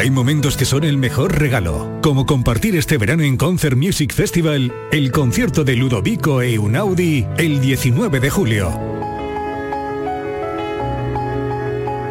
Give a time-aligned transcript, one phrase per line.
[0.00, 4.72] Hay momentos que son el mejor regalo, como compartir este verano en Concert Music Festival
[4.92, 8.80] el concierto de Ludovico e Unaudi el 19 de julio.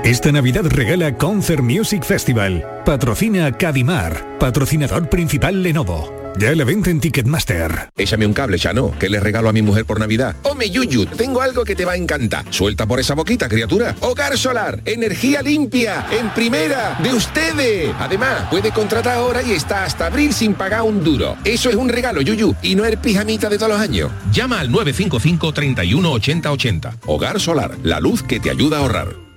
[0.04, 2.64] Esta Navidad regala Concert Music Festival.
[2.86, 6.19] Patrocina Cadimar, patrocinador principal Lenovo.
[6.38, 7.92] Ya la venta en Ticketmaster.
[7.98, 8.94] Échame un cable, ya no.
[8.98, 10.36] ¿Qué le regalo a mi mujer por Navidad?
[10.44, 12.46] Ome Yuyu, tengo algo que te va a encantar.
[12.50, 13.96] Suelta por esa boquita, criatura.
[14.00, 17.94] Hogar solar, energía limpia, en primera, de ustedes.
[18.00, 21.36] Además, puede contratar ahora y está hasta abril sin pagar un duro.
[21.44, 24.12] Eso es un regalo, Yuyu, y no el pijamita de todos los años.
[24.32, 26.98] Llama al 955 31 80 80.
[27.06, 29.30] Hogar solar, la luz que te ayuda a ahorrar.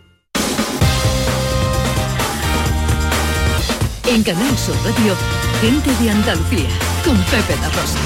[4.09, 5.15] En Canal Sur Radio,
[5.62, 6.69] gente de Andalucía,
[7.05, 7.98] con Pepe la Rosa.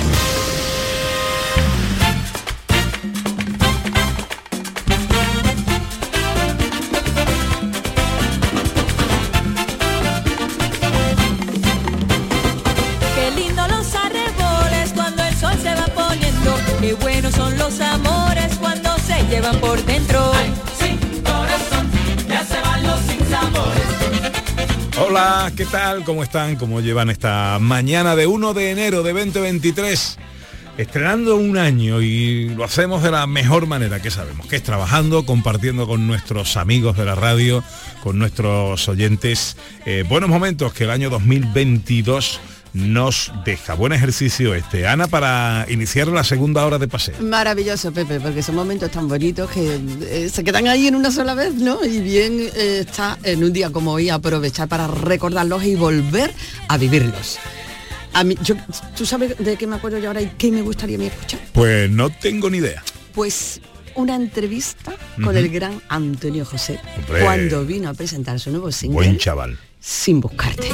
[13.15, 16.59] Qué lindo los arreboles cuando el sol se va poniendo.
[16.83, 19.66] Qué buenos son los amores cuando se llevan por
[25.17, 26.05] Hola, ¿qué tal?
[26.05, 26.57] ¿Cómo están?
[26.57, 30.19] ¿Cómo llevan esta mañana de 1 de enero de 2023?
[30.77, 35.25] Estrenando un año y lo hacemos de la mejor manera que sabemos, que es trabajando,
[35.25, 37.65] compartiendo con nuestros amigos de la radio,
[38.03, 39.57] con nuestros oyentes,
[39.87, 42.39] eh, buenos momentos que el año 2022
[42.77, 43.75] nos deja.
[43.75, 44.87] Buen ejercicio este.
[44.87, 47.15] Ana, para iniciar la segunda hora de paseo.
[47.21, 51.35] Maravilloso, Pepe, porque son momentos tan bonitos que eh, se quedan ahí en una sola
[51.35, 51.83] vez, ¿no?
[51.85, 56.35] Y bien eh, está en un día como hoy aprovechar para recordarlos y volver
[56.69, 57.39] a vivirlos.
[58.13, 58.55] A mí, yo,
[58.95, 61.41] ¿Tú sabes de qué me acuerdo yo ahora y qué me gustaría mí escuchar?
[61.53, 62.83] Pues no tengo ni idea.
[63.15, 63.61] Pues
[63.95, 64.93] una entrevista
[65.25, 67.23] con el gran Antonio José Hombre.
[67.23, 69.59] cuando vino a presentar su nuevo single Buen chaval.
[69.81, 70.69] Sin buscarte.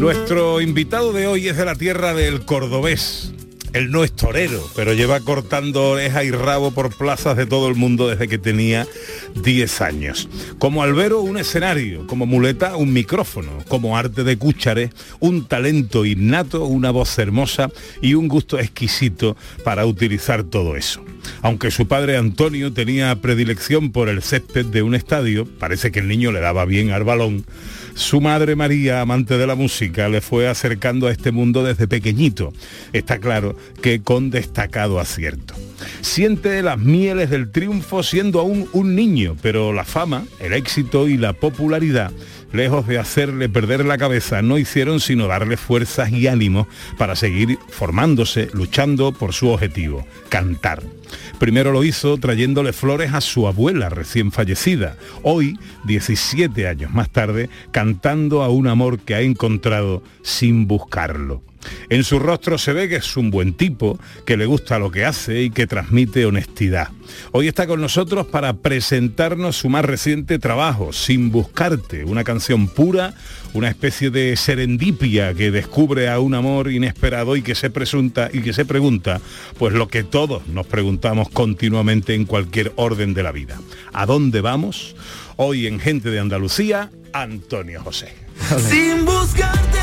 [0.00, 3.34] Nuestro invitado de hoy es de la tierra del cordobés.
[3.74, 7.74] Él no es torero, pero lleva cortando oreja y rabo por plazas de todo el
[7.74, 8.86] mundo desde que tenía
[9.34, 10.26] 10 años.
[10.58, 16.64] Como albero, un escenario, como muleta, un micrófono, como arte de cúchare, un talento innato,
[16.64, 21.04] una voz hermosa y un gusto exquisito para utilizar todo eso.
[21.42, 26.08] Aunque su padre Antonio tenía predilección por el césped de un estadio, parece que el
[26.08, 27.44] niño le daba bien al balón,
[28.00, 32.52] su madre María, amante de la música, le fue acercando a este mundo desde pequeñito.
[32.92, 35.54] Está claro que con destacado acierto.
[36.00, 41.18] Siente las mieles del triunfo siendo aún un niño, pero la fama, el éxito y
[41.18, 42.10] la popularidad
[42.52, 46.66] lejos de hacerle perder la cabeza, no hicieron sino darle fuerzas y ánimos
[46.98, 50.82] para seguir formándose, luchando por su objetivo, cantar.
[51.38, 54.96] Primero lo hizo trayéndole flores a su abuela recién fallecida.
[55.22, 61.42] Hoy, 17 años más tarde, cantando a un amor que ha encontrado sin buscarlo.
[61.88, 65.04] En su rostro se ve que es un buen tipo, que le gusta lo que
[65.04, 66.88] hace y que transmite honestidad.
[67.32, 73.14] Hoy está con nosotros para presentarnos su más reciente trabajo, Sin Buscarte, una canción pura,
[73.52, 78.40] una especie de serendipia que descubre a un amor inesperado y que se presunta y
[78.40, 79.20] que se pregunta,
[79.58, 83.60] pues lo que todos nos preguntamos continuamente en cualquier orden de la vida.
[83.92, 84.94] ¿A dónde vamos?
[85.36, 88.14] Hoy en Gente de Andalucía, Antonio José.
[88.68, 89.79] Sin buscarte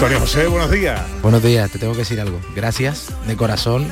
[0.00, 0.98] Antonio José, buenos días.
[1.20, 2.40] Buenos días, te tengo que decir algo.
[2.56, 3.86] Gracias de corazón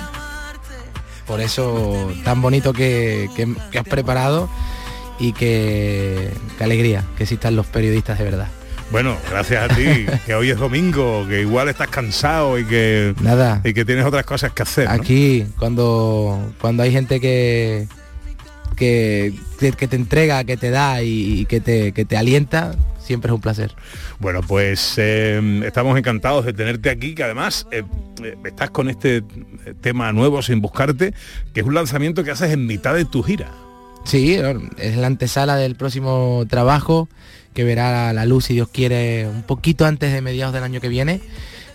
[1.26, 4.48] por eso tan bonito que, que- que has preparado
[5.18, 6.30] y que,
[6.60, 8.46] alegría que existan los periodistas de verdad.
[8.90, 13.60] Bueno, gracias a ti, que hoy es domingo, que igual estás cansado y que Nada.
[13.62, 14.86] y que tienes otras cosas que hacer.
[14.86, 14.92] ¿no?
[14.94, 17.86] Aquí, cuando, cuando hay gente que,
[18.78, 23.34] que, te entrega, que te da y, y que, te, que te alienta, siempre es
[23.34, 23.74] un placer.
[24.18, 27.82] Bueno, pues eh, estamos encantados de tenerte aquí, que además eh,
[28.22, 29.22] eh, estás con este
[29.80, 31.12] tema nuevo sin buscarte,
[31.52, 33.50] que es un lanzamiento que haces en mitad de tu gira.
[34.04, 34.38] Sí,
[34.78, 37.08] es la antesala del próximo trabajo
[37.52, 40.88] que verá la luz, si Dios quiere, un poquito antes de mediados del año que
[40.88, 41.20] viene.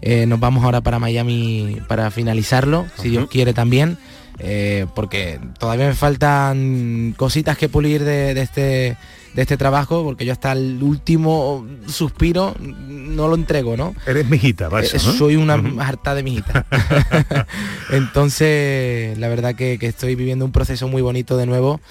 [0.02, 3.98] Eh, nos vamos ahora para Miami para finalizarlo, si Dios quiere también,
[4.40, 8.98] eh, porque todavía me faltan cositas que pulir de, de este
[9.34, 13.96] de este trabajo, porque yo hasta el último suspiro no lo entrego, ¿no?
[14.06, 15.14] Eres mijita, eso, Eh, ¿no?
[15.14, 16.66] Soy una harta de mijita.
[17.92, 21.82] Entonces, la verdad que, que estoy viviendo un proceso muy bonito de nuevo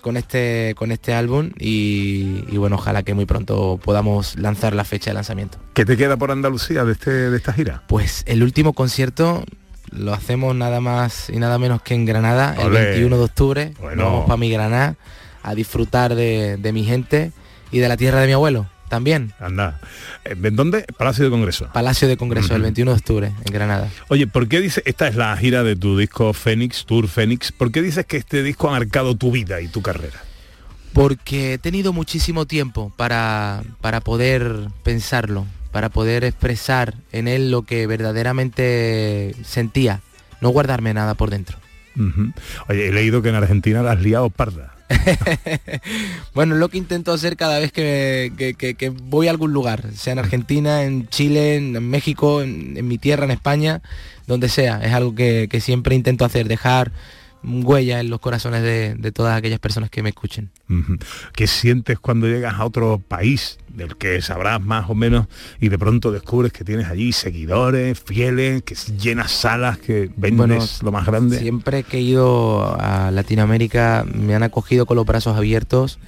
[0.00, 4.84] con este con este álbum y, y, bueno ojalá que muy pronto podamos lanzar la
[4.84, 7.82] fecha de lanzamiento ¿qué te queda por Andalucía de este de esta gira?
[7.88, 9.42] pues el último concierto
[9.90, 14.04] lo hacemos nada más y nada menos que en Granada el 21 de octubre bueno.
[14.04, 14.96] vamos para mi Granada
[15.42, 17.32] a disfrutar de, de mi gente
[17.70, 19.32] y de la tierra de mi abuelo también.
[19.38, 19.80] Anda.
[20.24, 20.84] Eh, ¿En dónde?
[20.96, 21.68] Palacio de Congreso.
[21.72, 23.90] Palacio de Congreso, el 21 de octubre, en Granada.
[24.08, 27.72] Oye, ¿por qué dices, esta es la gira de tu disco Fénix, Tour Fénix, ¿por
[27.72, 30.22] qué dices que este disco ha marcado tu vida y tu carrera?
[30.92, 37.60] Porque he tenido muchísimo tiempo para, para poder pensarlo, para poder expresar en él lo
[37.60, 40.00] que verdaderamente sentía,
[40.40, 41.58] no guardarme nada por dentro.
[42.70, 44.72] Oye, he leído que en Argentina la has liado parda.
[46.34, 49.52] Bueno, es lo que intento hacer cada vez que, que- que- que voy a algún
[49.52, 53.82] lugar, sea en Argentina, en Chile, en, México, en, en mi tierra, en España,
[54.26, 54.80] donde sea.
[54.82, 56.90] Es algo que siempre intento hacer, dejar
[57.46, 60.50] huella en los corazones de, de todas aquellas personas que me escuchen.
[61.32, 65.26] ¿Qué sientes cuando llegas a otro país del que sabrás más o menos
[65.60, 70.64] y de pronto descubres que tienes allí seguidores, fieles, que llenas salas, que vendes Bueno,
[70.82, 71.38] lo más grande?
[71.38, 75.98] Siempre que he ido a Latinoamérica me han acogido con los brazos abiertos.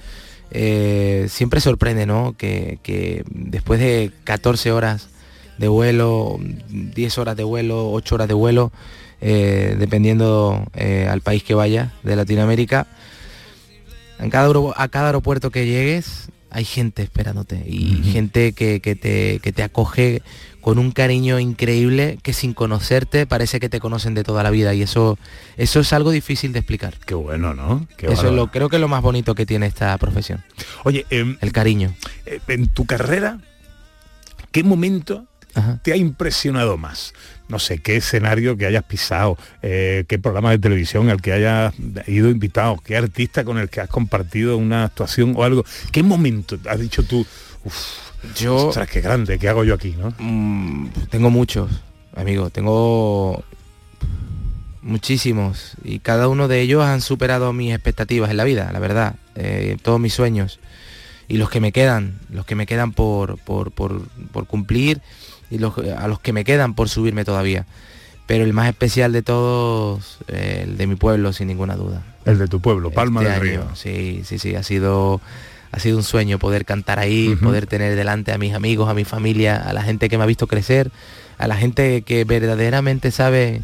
[0.51, 2.35] Eh, siempre sorprende, ¿no?
[2.37, 5.09] Que, que después de 14 horas
[5.59, 6.39] de vuelo,
[6.69, 8.71] 10 horas de vuelo, 8 horas de vuelo,
[9.21, 12.87] eh, dependiendo eh, al país que vaya de Latinoamérica,
[14.19, 19.39] en cada, a cada aeropuerto que llegues hay gente esperándote y gente que, que te,
[19.39, 20.21] que te acoge
[20.61, 24.73] con un cariño increíble que sin conocerte parece que te conocen de toda la vida
[24.73, 25.17] y eso,
[25.57, 26.95] eso es algo difícil de explicar.
[27.05, 27.87] Qué bueno, ¿no?
[27.97, 30.43] Qué eso es lo, creo que es lo más bonito que tiene esta profesión,
[30.83, 31.93] Oye, em, el cariño.
[32.25, 33.39] eh, en tu carrera,
[34.51, 35.79] ¿qué momento Ajá.
[35.83, 37.13] te ha impresionado más?
[37.49, 41.73] No sé, qué escenario que hayas pisado, eh, qué programa de televisión al que hayas
[42.07, 45.65] ido invitado, qué artista con el que has compartido una actuación o algo.
[45.91, 47.25] ¿Qué momento has dicho tú,
[47.65, 47.75] uff,
[48.37, 50.13] Yo ostras, qué grande, qué hago yo aquí, no?
[50.19, 51.71] mm, tengo muchos,
[52.15, 53.43] amigo, tengo
[54.81, 59.15] muchísimos y cada uno de ellos han superado mis expectativas en la vida, la verdad,
[59.35, 60.59] eh, todos mis sueños
[61.27, 65.01] y los que me quedan, los que me quedan por, por, por- por cumplir
[65.49, 67.65] y los, a los que me quedan por subirme todavía.
[68.25, 72.03] Pero el más especial de todos, eh, el de mi pueblo, sin ninguna duda.
[72.25, 73.75] El de tu pueblo, Palma Este del año, Río.
[73.75, 75.19] Sí, sí, sí, ha sido,
[75.71, 79.03] ha sido un sueño poder cantar ahí, poder tener delante a mis amigos, a mi
[79.03, 80.91] familia, a la gente que me ha visto crecer,
[81.39, 83.63] a la gente que verdaderamente sabe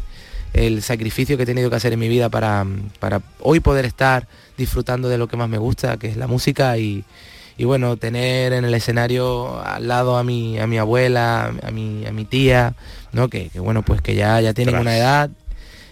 [0.52, 2.66] el sacrificio que he tenido que hacer en mi vida para,
[2.98, 6.76] para hoy poder estar disfrutando de lo que más me gusta, que es la música
[6.78, 7.04] y,
[7.58, 12.04] y bueno, tener en el escenario al lado a mi, a mi abuela, a mi,
[12.06, 12.74] a mi tía,
[13.12, 13.28] ¿no?
[13.28, 15.30] Que, que bueno, pues que ya, ya tienen una edad,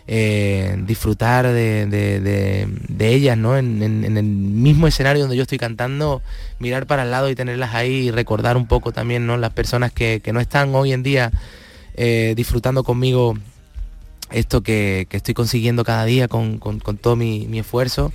[0.07, 3.57] eh, disfrutar de, de- de- de ellas, ¿no?
[3.57, 6.21] En, en- en el mismo escenario donde yo estoy cantando,
[6.59, 9.39] mirar para el lado y tenerlas ahí y recordar un poco también, ¿no?
[9.39, 11.33] Las personas que, que no están hoy en día
[11.97, 13.35] eh, disfrutando conmigo
[14.31, 18.13] esto que, que estoy consiguiendo cada día con, con- con todo mi, mi esfuerzo.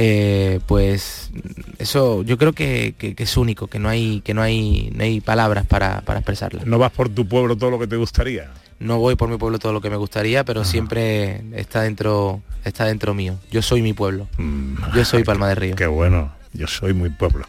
[0.00, 1.30] Eh, pues
[1.78, 5.02] eso yo creo que, que- que es único, que no hay, que no hay, no
[5.02, 6.62] hay palabras para, para expresarlo.
[6.64, 8.50] ¿No vas por tu pueblo todo lo que te gustaría?
[8.78, 12.84] No voy por mi pueblo todo lo que me gustaría, pero siempre está dentro, está
[12.84, 13.34] dentro mío.
[13.50, 14.28] Yo soy mi pueblo.
[14.38, 15.74] Mm, Yo soy Palma de Río.
[15.74, 17.46] Qué bueno, yo soy muy pueblo.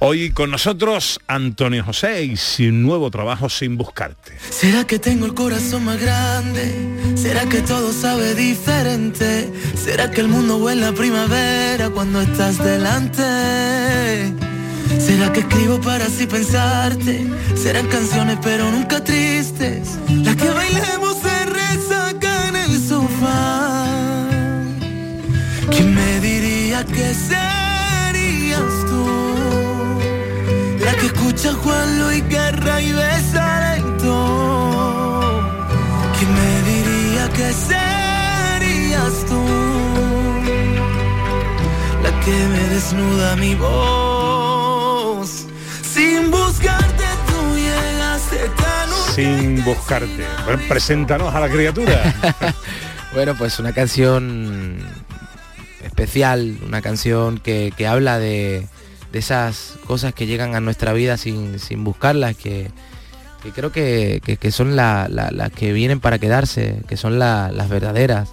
[0.00, 4.36] Hoy con nosotros Antonio José y su nuevo trabajo sin buscarte.
[4.50, 6.74] ¿Será que tengo el corazón más grande?
[7.14, 9.50] ¿Será que todo sabe diferente?
[9.74, 13.22] ¿Será que el mundo huele a primavera cuando estás delante?
[14.98, 17.26] ¿Será que escribo para así pensarte?
[17.56, 24.26] Serán canciones pero nunca tristes Las que bailemos se resaca en el sofá
[25.70, 27.55] ¿Quién me diría que serías
[31.36, 34.16] Escucha Juan Luis Guerra y besa lento.
[36.18, 39.44] ¿Quién me diría que serías tú?
[42.02, 45.46] La que me desnuda mi voz.
[45.82, 50.26] Sin buscarte tú llegaste tan Sin buscarte.
[50.46, 52.14] Bueno, preséntanos a la criatura.
[53.12, 54.76] Bueno, pues una canción
[55.82, 58.66] especial, una canción que, que habla de,
[59.12, 62.70] de esas cosas que llegan a nuestra vida sin, sin buscarlas, que,
[63.42, 67.18] que creo que, que- que son la- la- las que vienen para quedarse, que son
[67.18, 68.30] la- las verdaderas.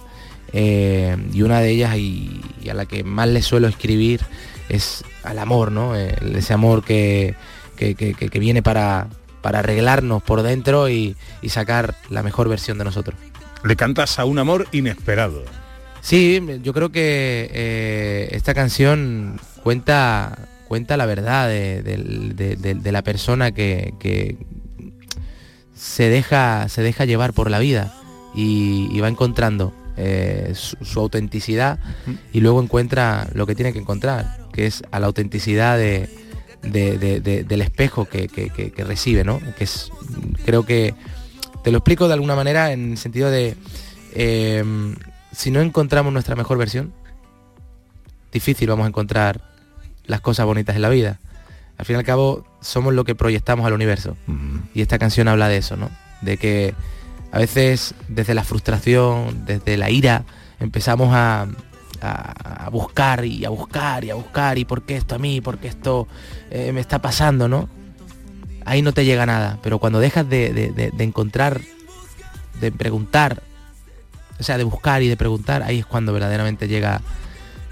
[0.52, 4.20] Eh, y una de ellas y, y a la que más le suelo escribir
[4.68, 5.96] es al amor, ¿no?
[5.96, 7.34] Eh, ese amor que,
[7.76, 9.08] que- que- que- que viene para,
[9.42, 13.16] para arreglarnos por dentro y, y sacar la mejor versión de nosotros.
[13.64, 15.42] Le cantas a un amor inesperado.
[16.02, 20.36] Sí, yo creo que eh, esta canción cuenta
[20.74, 24.36] cuenta la verdad de, la persona que,
[25.72, 27.94] se deja se deja llevar por la vida
[28.34, 31.78] y, va encontrando eh, su, autenticidad
[32.32, 36.08] y luego encuentra lo que tiene que encontrar, que es a la autenticidad de,
[36.62, 39.38] de- de- de- del espejo que recibe, ¿no?
[39.56, 39.92] Que es,
[40.44, 40.92] creo que
[41.62, 43.54] te lo explico de alguna manera en el sentido de
[44.12, 44.64] eh,
[45.30, 46.92] si no encontramos nuestra mejor versión,
[48.32, 49.53] difícil vamos a encontrar
[50.06, 51.18] las cosas bonitas en la vida.
[51.78, 54.16] Al fin y al cabo, somos lo que proyectamos al universo.
[54.74, 55.90] Y esta canción habla de eso, ¿no?
[56.20, 56.74] De que
[57.32, 60.24] a veces desde la frustración, desde la ira,
[60.60, 61.46] empezamos a,
[62.00, 65.40] a- a buscar y a buscar y a buscar y por qué esto a mí,
[65.40, 66.06] por qué esto
[66.50, 67.68] eh, me está pasando, ¿no?
[68.64, 71.60] Ahí no te llega nada, pero cuando dejas de, de- de- de encontrar,
[72.60, 73.42] de preguntar,
[74.38, 77.00] o sea, de buscar y de preguntar, ahí es cuando verdaderamente llega,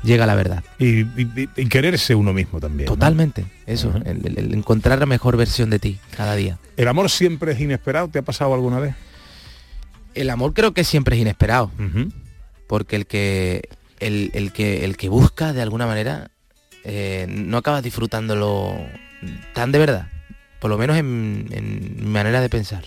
[0.03, 0.63] llega la verdad.
[0.79, 2.87] Y, y- y quererse uno mismo también.
[2.87, 2.93] ¿no?
[2.95, 6.59] Totalmente, eso, el- el- el encontrar la mejor versión de ti cada día.
[6.77, 8.09] ¿El amor siempre es inesperado?
[8.09, 8.95] ¿Te ha pasado alguna vez?
[10.15, 11.71] El amor creo que siempre es inesperado,
[12.67, 13.69] porque el que
[14.01, 16.31] el, el que el que busca de alguna manera
[16.85, 18.75] eh, no acabas disfrutándolo
[19.55, 20.11] tan de verdad,
[20.61, 22.85] por lo menos en, en mi manera de pensar.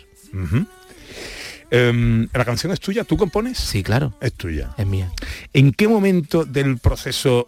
[1.71, 3.03] Em, ¿La canción es tuya?
[3.03, 3.57] ¿Tú compones?
[3.57, 4.13] Sí, claro.
[4.21, 4.71] Es tuya.
[4.77, 5.11] Es mía.
[5.53, 7.47] ¿En qué momento del proceso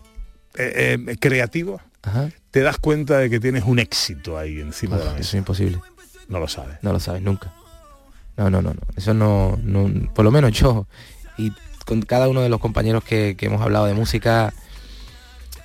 [0.55, 2.29] eh, eh, creativo Ajá.
[2.51, 5.21] te das cuenta de que tienes un éxito ahí encima de la mesa?
[5.21, 5.79] eso es imposible.
[6.27, 6.77] No lo sabes.
[6.81, 7.53] No lo sabes nunca.
[8.37, 8.81] No, no, no, no.
[8.95, 10.87] Eso no, no- por lo menos yo
[11.37, 11.51] y
[11.85, 14.53] con cada uno de los compañeros que, que hemos hablado de música,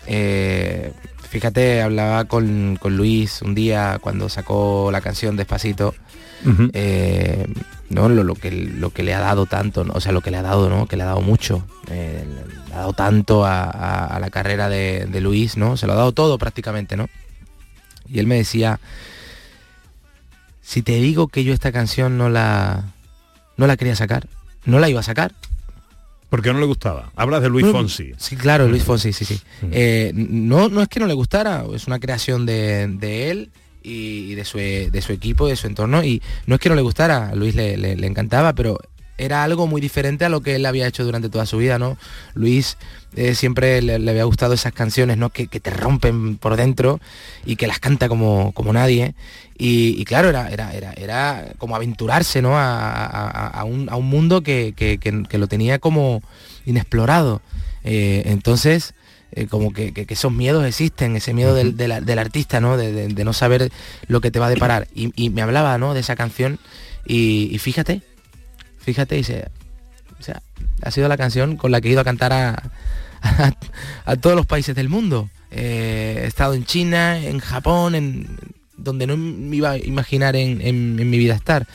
[0.07, 0.93] eh,
[1.29, 5.95] fíjate, hablaba con, con Luis un día cuando sacó la canción Despacito,
[6.73, 7.47] eh,
[7.93, 8.09] ¿no?
[8.09, 9.93] Lo, lo que, lo que le ha dado tanto, ¿no?
[9.95, 10.87] o sea, lo que le ha dado, ¿no?
[10.87, 12.25] Que le ha dado mucho, eh,
[12.69, 15.77] le ha dado tanto a, a- a la carrera de, de Luis, ¿no?
[15.77, 17.09] Se lo ha dado todo prácticamente, ¿no?
[18.09, 18.81] Y él me decía,
[20.61, 22.85] si te digo que yo esta canción no la
[23.57, 24.27] no la quería sacar,
[24.65, 25.33] no la iba a sacar.
[26.31, 27.11] Porque no le gustaba.
[27.15, 28.13] Hablas de Luis Fonsi.
[28.17, 29.39] Sí, claro, Luis Fonsi, sí, sí.
[29.71, 33.51] Eh, no, no es que no le gustara, es una creación de, de él
[33.83, 36.03] y, de, su, de su equipo, de su entorno.
[36.05, 38.79] Y no es que no le gustara, a Luis le, le- encantaba, pero
[39.19, 41.97] era algo muy diferente a lo que él había hecho durante toda su vida, ¿no?
[42.35, 42.77] Luis
[43.15, 45.31] eh, siempre le, había gustado esas canciones, ¿no?
[45.31, 46.99] Que, que te rompen por dentro
[47.45, 49.15] y que las canta como, como nadie.
[49.57, 52.55] Y, claro, era, era, era, era como aventurarse, ¿no?
[52.59, 56.21] A, un, a un mundo que, que- que- que lo tenía como
[56.67, 57.43] inexplorado.
[57.85, 58.95] Eh, entonces,
[59.33, 62.77] eh, como que, que- que esos miedos existen, ese miedo del, del- del artista, ¿no?
[62.77, 63.71] De, de- de no saber
[64.09, 64.89] lo que te va a deparar.
[64.95, 65.95] Y, y me hablaba, ¿no?
[65.95, 66.59] De esa canción
[67.07, 68.03] y, y fíjate,
[68.81, 69.49] fíjate, y se,
[70.19, 70.43] o sea,
[70.83, 72.63] ha sido la canción con la que he ido a cantar a,
[73.23, 73.53] a,
[74.05, 75.29] a todos los países del mundo.
[75.51, 78.39] Eh, he estado en China, en Japón, en
[78.77, 81.67] donde no me iba a imaginar en, en- en mi vida estar.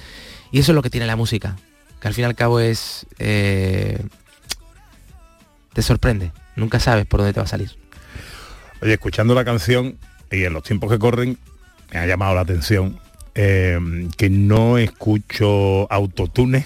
[0.52, 1.56] Y eso es lo que tiene la música,
[2.00, 3.06] que al fin y al cabo es...
[3.20, 4.00] eh,
[5.74, 7.72] te sorprende, nunca sabes por dónde te va a salir.
[8.82, 9.98] Oye, escuchando la canción
[10.30, 11.38] y en los tiempos que corren,
[11.94, 13.00] me ha llamado la atención
[13.36, 13.80] eh,
[14.18, 16.66] que no escucho autotune,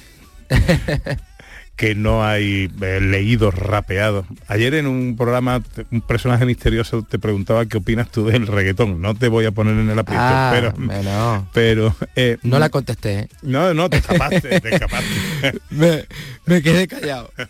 [1.76, 4.26] que no hay eh, leídos rapeados.
[4.48, 9.02] Ayer en un programa, un personaje misterioso te preguntaba qué opinas tú del reggaetón.
[9.02, 10.74] No te voy a poner en el aprieto, Ah, pero...
[10.78, 11.48] bueno.
[11.54, 11.96] Pero...
[12.16, 13.30] eh, No la contesté.
[13.42, 15.60] No, no, te escapaste, te escapaste.
[15.72, 16.06] me,
[16.46, 17.32] me quedé callado.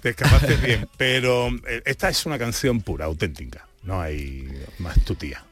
[0.00, 3.66] Te escapaste bien, pero eh, esta es una canción pura, auténtica.
[3.82, 5.44] No hay más tu tía.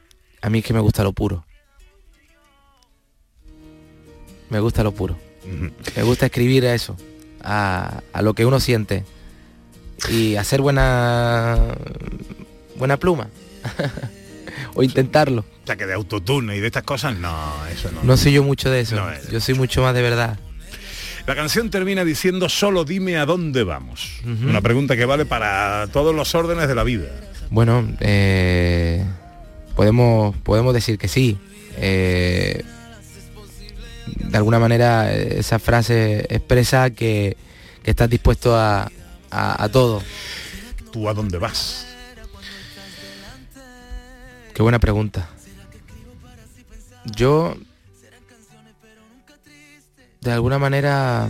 [0.43, 1.45] A mí es que me gusta lo puro.
[4.51, 5.19] Me gusta lo puro.
[5.97, 6.97] Me gusta escribir a eso,
[7.43, 9.05] a, a lo que uno siente.
[10.11, 11.75] Y hacer buena
[12.77, 13.29] buena pluma.
[14.75, 15.41] o intentarlo.
[15.41, 18.03] O sea, que de autotune y de estas cosas, no, eso no.
[18.03, 18.97] No soy yo mucho de eso.
[18.97, 20.39] No yo soy mucho más de verdad.
[21.29, 24.21] La canción termina diciendo solo dime a dónde vamos.
[24.25, 27.09] Una pregunta que vale para todos los órdenes de la vida.
[27.51, 29.05] Bueno, eh,
[29.77, 31.37] podemos, podemos decir que sí.
[31.77, 32.65] Eh,
[34.07, 37.37] de alguna manera esa frase expresa que,
[37.83, 38.91] que estás dispuesto a,
[39.31, 40.03] a- a todo.
[40.93, 41.87] ¿Tú a dónde vas?
[44.55, 45.29] Qué buena pregunta.
[47.05, 47.55] Yo,
[50.21, 51.29] de alguna manera,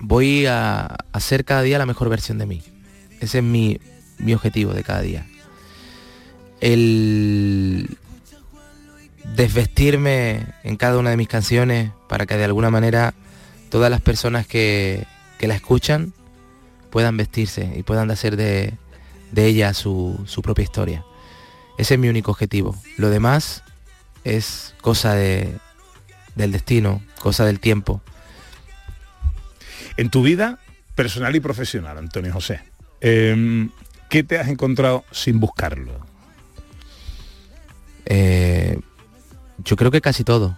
[0.00, 2.62] voy a hacer cada día la mejor versión de mí.
[3.20, 3.80] Ese es mi,
[4.18, 5.26] mi objetivo de cada día.
[6.60, 7.96] El
[9.36, 13.14] desvestirme en cada una de mis canciones para que de alguna manera
[13.70, 15.06] todas las personas que,
[15.38, 16.12] que la escuchan
[16.90, 18.74] puedan vestirse y puedan hacer de,
[19.32, 21.04] de ella su, su propia historia.
[21.76, 22.74] Ese es mi único objetivo.
[22.96, 23.62] Lo demás
[24.24, 25.58] es cosa de,
[26.38, 28.00] del destino, cosa del tiempo.
[29.96, 30.58] En tu vida
[30.94, 32.60] personal y profesional, Antonio José,
[33.00, 33.70] em,
[34.08, 35.92] ¿qué te has encontrado sin buscarlo?
[38.06, 38.78] Eh,
[39.64, 40.56] yo creo que casi todo.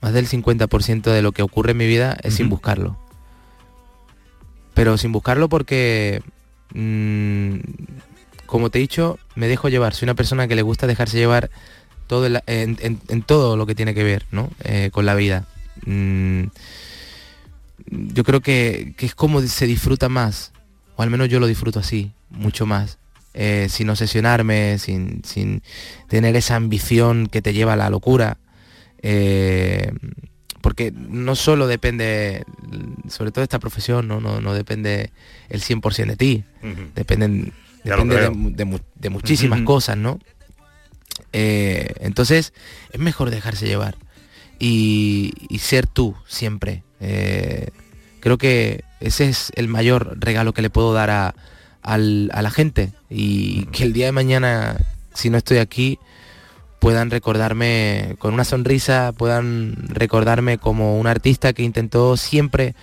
[0.00, 2.98] Más del 50% de lo que ocurre en mi vida es sin buscarlo.
[4.74, 6.22] Pero sin buscarlo porque,
[6.74, 7.58] mm,
[8.46, 9.94] como te he dicho, me dejo llevar.
[9.94, 11.50] Soy una persona que le gusta dejarse llevar
[12.06, 14.50] todo en, en- en todo lo que tiene que ver ¿no?
[14.64, 15.46] Eh, con la vida.
[15.84, 16.44] Mm,
[17.88, 20.52] yo creo que, que es como se disfruta más,
[20.96, 22.98] o al menos yo lo disfruto así, mucho más,
[23.34, 25.62] eh, sin obsesionarme, sin, sin
[26.08, 28.38] tener esa ambición que te lleva a la locura.
[29.02, 29.92] eh,
[30.62, 32.42] porque no solo depende,
[33.08, 35.10] sobre todo esta profesión, no, no, no depende
[35.48, 36.44] el 100% de ti,
[36.96, 37.52] dependen,
[37.84, 40.18] depende de, de mu- de muchísimas cosas, ¿no?
[41.32, 42.52] Eh, entonces
[42.92, 43.96] es mejor dejarse llevar
[44.58, 46.82] y, y ser tú siempre.
[47.00, 47.68] Eh,
[48.20, 51.34] creo que ese es el mayor regalo que le puedo dar a,
[51.82, 54.76] al- a la gente y que el día de mañana,
[55.14, 55.98] si no estoy aquí,
[56.80, 62.74] puedan recordarme con una sonrisa, puedan recordarme como un artista que intentó siempre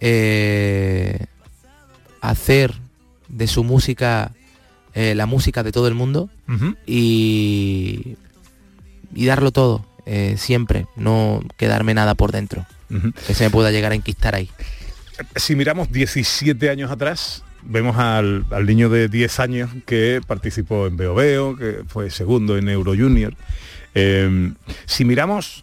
[0.00, 1.26] eh,
[2.20, 2.74] hacer
[3.28, 4.32] de su música
[4.94, 6.30] eh, la música de todo el mundo
[6.86, 8.16] y,
[9.14, 12.66] y darlo todo, eh, siempre, no quedarme nada por dentro,
[13.26, 14.50] que se me pueda llegar a enquistar ahí.
[15.36, 20.96] Si miramos 17 años atrás, vemos al, al niño de 10 años que participó en
[20.96, 23.34] Veo Veo, que fue segundo en Euro Junior.
[23.94, 24.52] Eh,
[24.86, 25.62] si miramos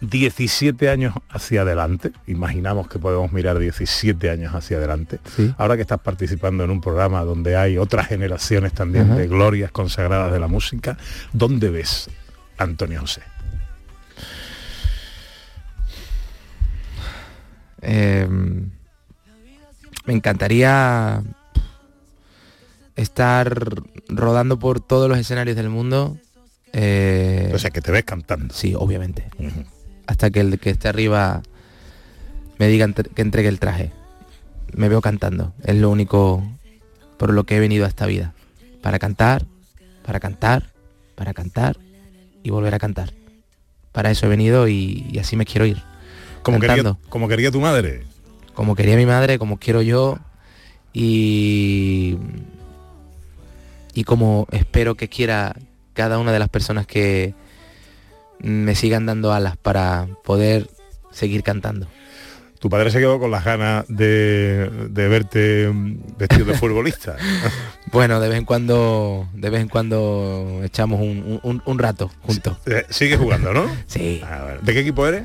[0.00, 5.54] 17 años hacia adelante, imaginamos que podemos mirar 17 años hacia adelante, Sí.
[5.58, 9.14] ahora que estás participando en un programa donde hay otras generaciones también Ajá.
[9.16, 10.98] de glorias consagradas de la música,
[11.32, 12.08] ¿dónde ves
[12.58, 13.22] a Antonio José?
[17.82, 18.26] Eh,
[20.06, 21.22] me encantaría
[22.96, 23.74] estar
[24.08, 26.16] rodando por todos los escenarios del mundo.
[26.72, 28.52] eh, O sea, que te ves cantando.
[28.54, 29.28] sí, obviamente.
[30.06, 31.42] Hasta que el que esté arriba
[32.58, 33.92] me diga que entregue el traje.
[34.72, 35.52] Me veo cantando.
[35.64, 36.42] Es lo único
[37.18, 38.32] por lo que he venido a esta vida.
[38.82, 39.44] Para cantar,
[40.04, 40.70] para cantar,
[41.14, 41.76] para cantar
[42.42, 43.12] y volver a cantar.
[43.92, 45.82] Para eso he venido y, y así me quiero ir.
[46.42, 46.98] Como quería, Cantando.
[47.08, 48.04] como quería tu madre.
[48.54, 50.18] como quería mi madre, como quiero yo
[50.92, 52.16] y
[53.94, 55.56] y como espero que quiera
[55.94, 57.34] cada una de las personas que
[58.40, 60.68] me sigan dando alas para poder
[61.10, 61.86] seguir cantando.
[62.58, 65.70] Tu padre se quedó con las ganas de, de verte
[66.18, 67.16] vestido de futbolista.
[67.92, 72.56] Bueno, de vez en cuando, de vez en cuando echamos un, un- un rato juntos.
[72.66, 73.66] Eh, Sigue jugando, ¿no?
[73.86, 74.22] Sí.
[74.28, 75.24] A ver, ¿De qué equipo eres?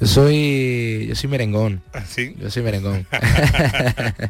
[0.00, 1.82] Yo soy, yo soy merengón.
[1.92, 2.34] Ah, Sí.
[2.40, 3.06] Yo soy merengón.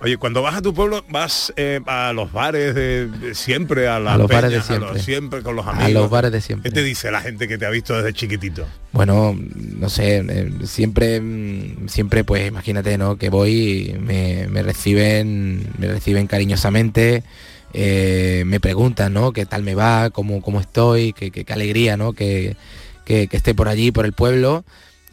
[0.00, 3.98] Oye, cuando vas a tu pueblo, vas eh, a los bares de, de siempre, a
[4.00, 5.02] las A los bares de a los- siempre.
[5.02, 5.86] siempre con los amigos.
[5.86, 6.70] A los bares de siempre.
[6.70, 8.66] ¿Qué te dice la gente que te ha visto desde chiquitito?
[8.92, 13.16] Bueno, no sé, eh, siempre, mm, siempre pues imagínate, ¿no?
[13.16, 17.22] Que voy, y me, me reciben, me reciben cariñosamente,
[17.72, 19.32] eh, me preguntan, ¿no?
[19.32, 20.10] ¿Qué tal me va?
[20.10, 21.12] ¿Cómo, cómo estoy?
[21.12, 22.12] ¿Qué, qué- qué alegría, ¿no?
[22.12, 22.56] Que,
[23.04, 24.64] que- que esté por allí, por el pueblo.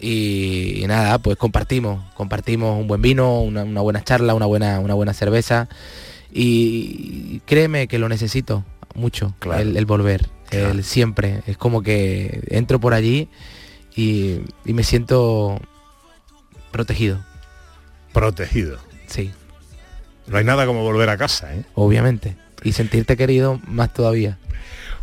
[0.02, 4.80] Y, y nada, pues compartimos, compartimos un buen vino, una, una buena charla, una buena,
[4.80, 5.68] una buena cerveza.
[6.32, 8.64] Y créeme que lo necesito
[8.96, 9.62] mucho, Claro.
[9.62, 10.70] el, el volver, Claro.
[10.72, 11.42] el siempre.
[11.48, 13.28] Es como que entro por allí
[13.96, 15.60] y, y me siento
[16.72, 17.20] protegido,
[18.14, 18.78] Protegido.
[19.08, 19.32] sí,
[20.28, 21.64] No hay nada como volver a casa, ¿eh?
[21.74, 22.36] obviamente.
[22.64, 24.38] Y sentirte querido más todavía.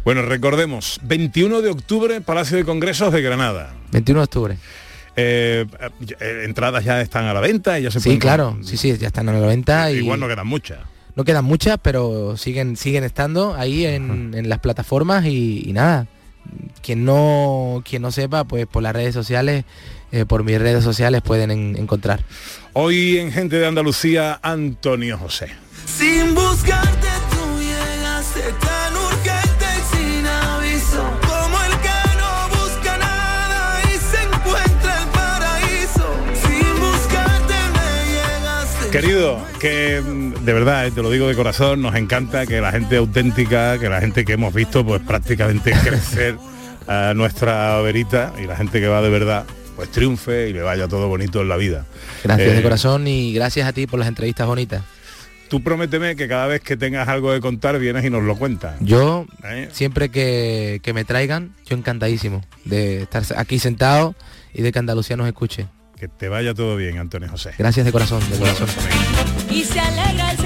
[0.06, 3.74] Bueno, recordemos, 21 de octubre, Palacio de Congresos de Granada.
[3.90, 4.56] 21 de octubre.
[5.16, 5.66] Eh,
[6.20, 8.96] eh, entradas ya están a la venta y ya se Sí, pueden- claro, sí, sí,
[8.96, 10.78] ya están a la venta y Igual no quedan muchas.
[11.16, 16.06] no quedan muchas, pero siguen, siguen estando ahí en, en las plataformas y, y nada.
[16.84, 19.64] Quien no, quien no sepa, pues por las redes sociales,
[20.12, 22.22] eh, por mis redes sociales pueden en- encontrar.
[22.74, 25.48] Hoy en Gente de Andalucía, Antonio José.
[25.84, 27.08] Sin buscarte
[39.00, 42.72] Querido, que mm, de verdad, eh, te lo digo de corazón, nos encanta que la
[42.72, 46.36] gente auténtica, que la gente que hemos visto pues prácticamente crecer
[46.86, 49.44] a nuestra verita y la gente que va de verdad,
[49.76, 51.84] pues triunfe y le vaya todo bonito en la vida.
[52.24, 54.82] Gracias Eh, de corazón y gracias a ti por las entrevistas bonitas.
[55.48, 58.76] Tú prométeme que cada vez que tengas algo de contar vienes y nos lo cuentas.
[58.80, 59.68] Yo, ¿Eh?
[59.72, 64.14] siempre que, que me traigan, yo encantadísimo de estar aquí sentado
[64.54, 65.66] y de que Andalucía nos escuche.
[65.96, 67.52] Que te vaya todo bien, Antonio José.
[67.58, 68.68] Gracias de corazón, de corazón.
[69.50, 70.38] y se alegra el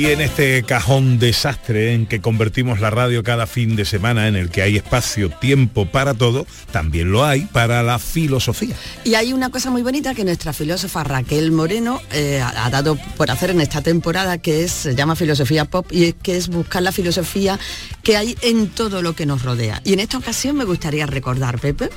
[0.00, 4.34] Y en este cajón desastre en que convertimos la radio cada fin de semana, en
[4.34, 8.74] el que hay espacio, tiempo para todo, también lo hay para la filosofía.
[9.04, 13.30] Y hay una cosa muy bonita que nuestra filósofa Raquel Moreno eh, ha dado por
[13.30, 16.82] hacer en esta temporada, que es, se llama filosofía pop, y es que es buscar
[16.82, 17.60] la filosofía
[18.02, 19.82] que hay en todo lo que nos rodea.
[19.84, 21.90] Y en esta ocasión me gustaría recordar, Pepe,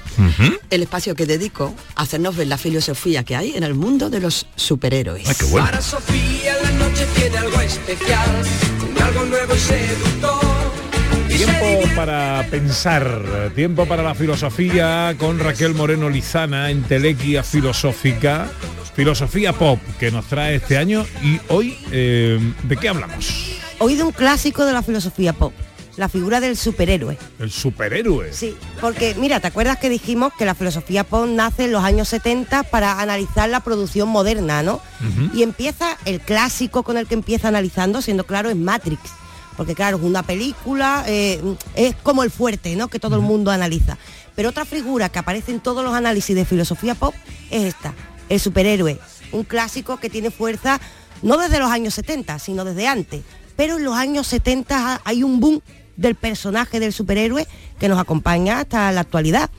[0.69, 4.19] el espacio que dedico a hacernos ver la filosofía que hay en el mundo de
[4.19, 5.25] los superhéroes.
[5.25, 5.67] Ay, qué bueno.
[5.67, 7.61] Para Sofía la noche tiene algo
[7.93, 8.43] especial,
[8.79, 10.41] con algo nuevo y seductor.
[11.29, 17.43] Y se Tiempo para pensar, tiempo para la filosofía con Raquel Moreno Lizana en Telequia
[17.43, 18.47] Filosófica,
[18.95, 23.59] Filosofía Pop que nos trae este año y hoy, eh, ¿de qué hablamos?
[23.79, 25.53] Hoy de un clásico de la filosofía pop,
[25.97, 27.17] la figura del superhéroe.
[27.39, 28.33] El superhéroe.
[28.33, 32.09] Sí, porque mira, ¿te acuerdas que dijimos que la filosofía pop nace en los años
[32.09, 34.81] 70 para analizar la producción moderna, ¿no?
[35.33, 39.01] Y empieza el clásico con el que empieza analizando, siendo claro, es Matrix.
[39.57, 41.39] Porque claro, es una película, eh,
[41.75, 42.87] es como el fuerte, ¿no?
[42.87, 43.97] Que todo el mundo analiza.
[44.35, 47.13] Pero otra figura que aparece en todos los análisis de filosofía pop
[47.51, 47.93] es esta,
[48.29, 48.99] el superhéroe.
[49.31, 50.79] Un clásico que tiene fuerza
[51.21, 53.23] no desde los años 70, sino desde antes.
[53.55, 55.61] Pero en los años 70 hay un boom
[55.97, 57.47] del personaje del superhéroe
[57.79, 59.49] que nos acompaña hasta la actualidad.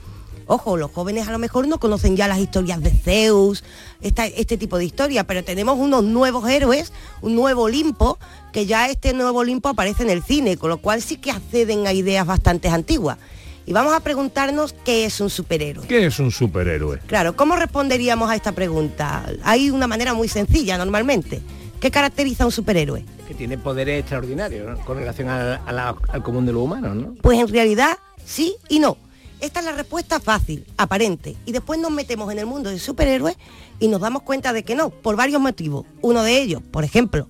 [0.47, 3.63] Ojo, los jóvenes a lo mejor no conocen ya las historias de Zeus,
[4.01, 8.19] esta- este tipo de historia, pero tenemos unos nuevos héroes, un nuevo Olimpo,
[8.53, 11.87] que ya este nuevo Olimpo aparece en el cine, con lo cual sí que acceden
[11.87, 13.17] a ideas bastante antiguas.
[13.65, 15.87] Y vamos a preguntarnos qué es un superhéroe.
[15.87, 16.99] ¿Qué es un superhéroe?
[17.07, 19.25] Claro, ¿cómo responderíamos a esta pregunta?
[19.43, 21.41] Hay una manera muy sencilla normalmente.
[21.79, 23.05] ¿Qué caracteriza a un superhéroe?
[23.27, 24.85] que tiene poderes extraordinarios ¿no?
[24.85, 27.15] con relación al, a la- al común de los humanos, ¿no?
[27.23, 28.97] Pues en realidad sí y no.
[29.41, 31.35] Esta es la respuesta fácil, aparente.
[31.45, 33.35] Y después nos metemos en el mundo de superhéroes
[33.79, 35.85] y nos damos cuenta de que no, por varios motivos.
[36.01, 37.27] Uno de ellos, por ejemplo,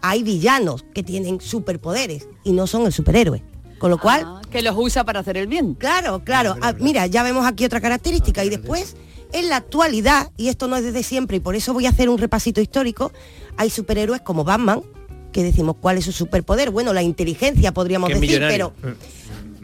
[0.00, 3.42] hay villanos que tienen superpoderes y no son el superhéroe.
[3.80, 5.74] Con lo cual, Ah, que los usa para hacer el bien.
[5.74, 6.54] Claro, claro.
[6.62, 8.44] Ah, mira, ya vemos aquí otra característica.
[8.44, 8.94] Y después,
[9.32, 12.08] en la actualidad, y esto no es desde siempre, y por eso voy a hacer
[12.08, 13.12] un repasito histórico,
[13.56, 14.82] hay superhéroes como Batman,
[15.32, 16.70] que decimos cuál es su superpoder.
[16.70, 18.72] Bueno, la inteligencia podríamos decir, millonario.
[18.80, 18.96] pero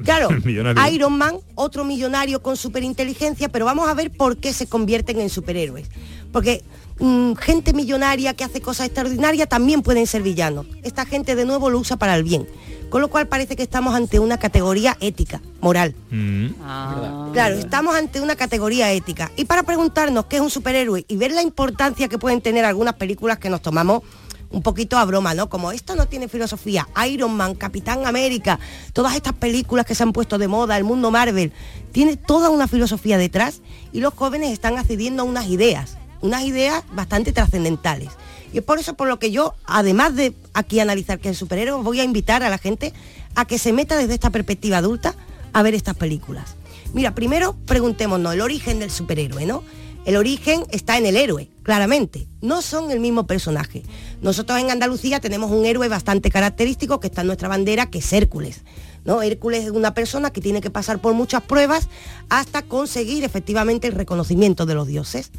[0.05, 0.95] Claro, Millonario.
[0.95, 5.31] Iron Man, otro millonario con superinteligencia, pero vamos a ver por qué se convierten en
[5.31, 5.89] superhéroes.
[6.33, 6.63] Porque
[6.99, 10.67] mm, gente millonaria que hace cosas extraordinarias también pueden ser villanos.
[10.83, 12.47] Esta gente de nuevo lo usa para el bien.
[12.89, 15.95] Con lo cual parece que estamos ante una categoría ética, moral.
[16.11, 16.47] Mm.
[16.63, 17.29] Ah.
[17.33, 19.31] Claro, estamos ante una categoría ética.
[19.37, 22.95] Y para preguntarnos qué es un superhéroe y ver la importancia que pueden tener algunas
[22.95, 24.03] películas que nos tomamos
[24.51, 25.49] un poquito a broma, ¿no?
[25.49, 28.59] Como esto no tiene filosofía, Iron Man, Capitán América,
[28.93, 31.53] todas estas películas que se han puesto de moda, el mundo Marvel,
[31.93, 33.61] tiene toda una filosofía detrás
[33.93, 38.11] y los jóvenes están accediendo a unas ideas, unas ideas bastante trascendentales.
[38.53, 41.39] Y es por eso por lo que yo, además de aquí analizar qué es el
[41.39, 42.93] superhéroe, voy a invitar a la gente
[43.35, 45.15] a que se meta desde esta perspectiva adulta
[45.53, 46.57] a ver estas películas.
[46.93, 49.63] Mira, primero preguntémonos el origen del superhéroe, ¿no?
[50.05, 52.29] El origen está en el héroe, claramente.
[52.41, 53.83] No son el mismo personaje.
[54.23, 58.13] Nosotros en Andalucía tenemos un héroe bastante característico que está en nuestra bandera, que es
[58.13, 58.63] Hércules.
[59.05, 59.23] ¿no?
[59.23, 61.89] Hércules es una persona que tiene que pasar por muchas pruebas
[62.31, 65.31] hasta conseguir efectivamente el reconocimiento de los dioses.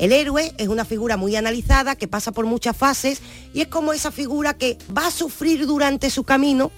[0.00, 3.20] El héroe es una figura muy analizada que pasa por muchas fases
[3.52, 6.72] y es como esa figura que va a sufrir durante su camino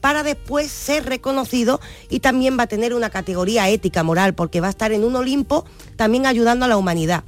[0.00, 4.68] para después ser reconocido y también va a tener una categoría ética, moral, porque va
[4.68, 5.64] a estar en un Olimpo
[5.96, 7.24] también ayudando a la humanidad.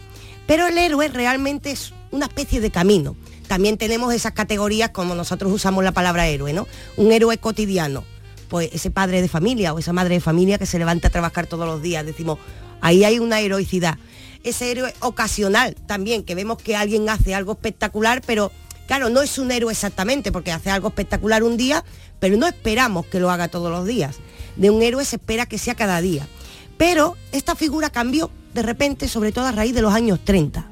[0.46, 3.16] Pero el héroe realmente es una especie de camino.
[3.48, 6.68] También tenemos esas categorías como nosotros usamos la palabra héroe, ¿no?
[6.96, 8.04] Un héroe cotidiano.
[8.48, 11.48] Pues ese padre de familia o esa madre de familia que se levanta a trabajar
[11.48, 12.06] todos los días.
[12.06, 12.38] Decimos,
[12.80, 13.98] ahí hay una heroicidad.
[14.44, 18.50] Ese héroe ocasional también, que vemos que alguien hace algo espectacular, pero
[18.86, 21.84] claro, no es un héroe exactamente, porque hace algo espectacular un día,
[22.18, 24.16] pero no esperamos que lo haga todos los días.
[24.56, 26.26] De un héroe se espera que sea cada día.
[26.76, 30.66] Pero esta figura cambió de repente, sobre todo a raíz de los años 30.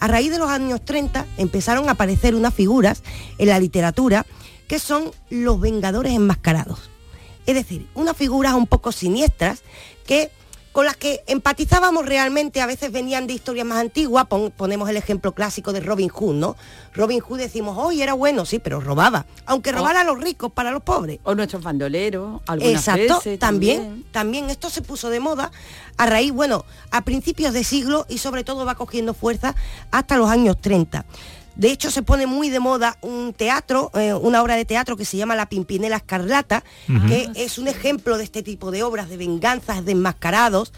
[0.00, 3.02] A raíz de los años 30 empezaron a aparecer unas figuras
[3.38, 4.26] en la literatura
[4.66, 6.90] que son los vengadores enmascarados.
[7.46, 9.62] Es decir, unas figuras un poco siniestras
[10.06, 10.30] que
[10.72, 14.96] con las que empatizábamos realmente, a veces venían de historias más antiguas, pon- ponemos el
[14.96, 16.56] ejemplo clásico de Robin Hood, ¿no?
[16.94, 20.70] Robin Hood decimos, hoy era bueno, sí, pero robaba, aunque robara a los ricos para
[20.70, 21.18] los pobres.
[21.24, 25.50] O nuestros bandoleros, algunas Exacto, veces también, también, esto se puso de moda
[25.98, 29.54] a raíz, bueno, a principios de siglo y sobre todo va cogiendo fuerza
[29.90, 31.04] hasta los años 30.
[31.56, 35.04] De hecho, se pone muy de moda un teatro, eh, una obra de teatro que
[35.04, 36.64] se llama La Pimpinela Escarlata,
[37.06, 40.72] que es un ejemplo de este tipo de obras de venganzas, de enmascarados,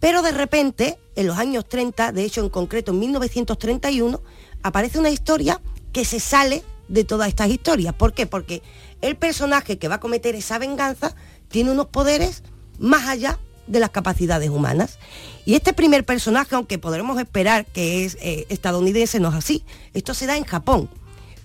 [0.00, 4.20] pero de repente, en los años 30, de hecho en concreto en 1931,
[4.62, 5.60] aparece una historia
[5.92, 7.94] que se sale de todas estas historias.
[7.94, 8.26] ¿Por qué?
[8.26, 8.62] Porque
[9.00, 11.14] el personaje que va a cometer esa venganza
[11.48, 12.42] tiene unos poderes
[12.78, 14.98] más allá de las capacidades humanas.
[15.44, 19.64] Y este primer personaje, aunque podremos esperar que es eh, estadounidense, no es así.
[19.94, 20.88] Esto se da en Japón,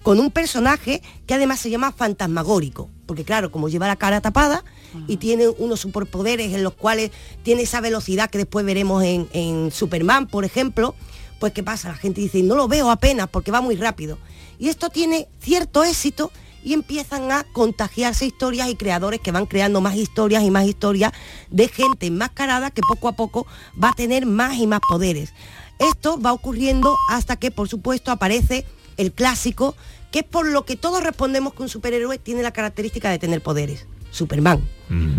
[0.03, 4.63] con un personaje que además se llama fantasmagórico, porque claro, como lleva la cara tapada
[5.07, 7.11] y tiene unos superpoderes en los cuales
[7.43, 10.95] tiene esa velocidad que después veremos en, en Superman, por ejemplo,
[11.39, 11.89] pues ¿qué pasa?
[11.89, 14.17] La gente dice, no lo veo apenas porque va muy rápido.
[14.59, 16.31] Y esto tiene cierto éxito
[16.63, 21.11] y empiezan a contagiarse historias y creadores que van creando más historias y más historias
[21.49, 23.47] de gente enmascarada que poco a poco
[23.81, 25.33] va a tener más y más poderes.
[25.79, 28.65] Esto va ocurriendo hasta que, por supuesto, aparece
[28.97, 29.75] el clásico,
[30.11, 33.41] que es por lo que todos respondemos que un superhéroe tiene la característica de tener
[33.41, 33.87] poderes.
[34.11, 34.61] Superman.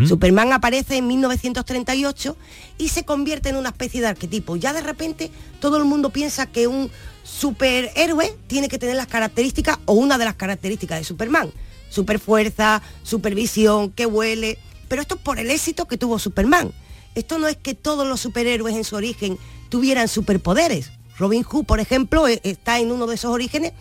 [0.07, 2.37] Superman aparece en 1938
[2.77, 4.57] y se convierte en una especie de arquetipo.
[4.57, 6.91] Ya de repente todo el mundo piensa que un
[7.23, 11.53] superhéroe tiene que tener las características o una de las características de Superman.
[11.89, 14.59] Superfuerza, supervisión, que huele.
[14.89, 16.73] Pero esto es por el éxito que tuvo Superman.
[17.15, 20.91] Esto no es que todos los superhéroes en su origen tuvieran superpoderes.
[21.19, 23.73] Robin Hood, por ejemplo, e- está en uno de esos orígenes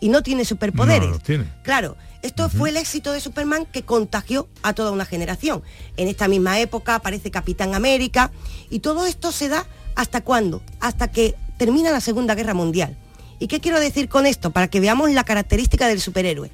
[0.00, 1.08] y no tiene superpoderes.
[1.08, 1.44] No lo tiene.
[1.62, 5.62] Claro, esto fue el éxito de Superman que contagió a toda una generación.
[5.96, 8.30] En esta misma época aparece Capitán América
[8.70, 10.62] y todo esto se da hasta cuándo?
[10.80, 12.96] Hasta que termina la Segunda Guerra Mundial.
[13.38, 14.50] ¿Y qué quiero decir con esto?
[14.50, 16.50] Para que veamos la característica del superhéroe.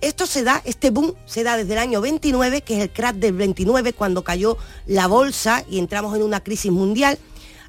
[0.00, 3.16] Esto se da, este boom se da desde el año 29, que es el crack
[3.16, 7.18] del 29, cuando cayó la bolsa y entramos en una crisis mundial,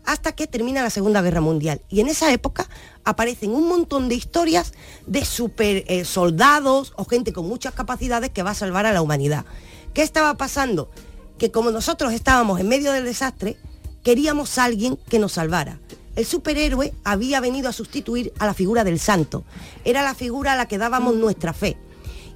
[0.05, 1.81] hasta que termina la Segunda Guerra Mundial.
[1.89, 2.67] Y en esa época
[3.03, 4.73] aparecen un montón de historias
[5.05, 9.01] de super eh, soldados o gente con muchas capacidades que va a salvar a la
[9.01, 9.45] humanidad.
[9.93, 10.89] ¿Qué estaba pasando?
[11.37, 13.57] Que como nosotros estábamos en medio del desastre,
[14.03, 15.79] queríamos a alguien que nos salvara.
[16.17, 19.45] El superhéroe había venido a sustituir a la figura del santo.
[19.85, 21.77] Era la figura a la que dábamos nuestra fe.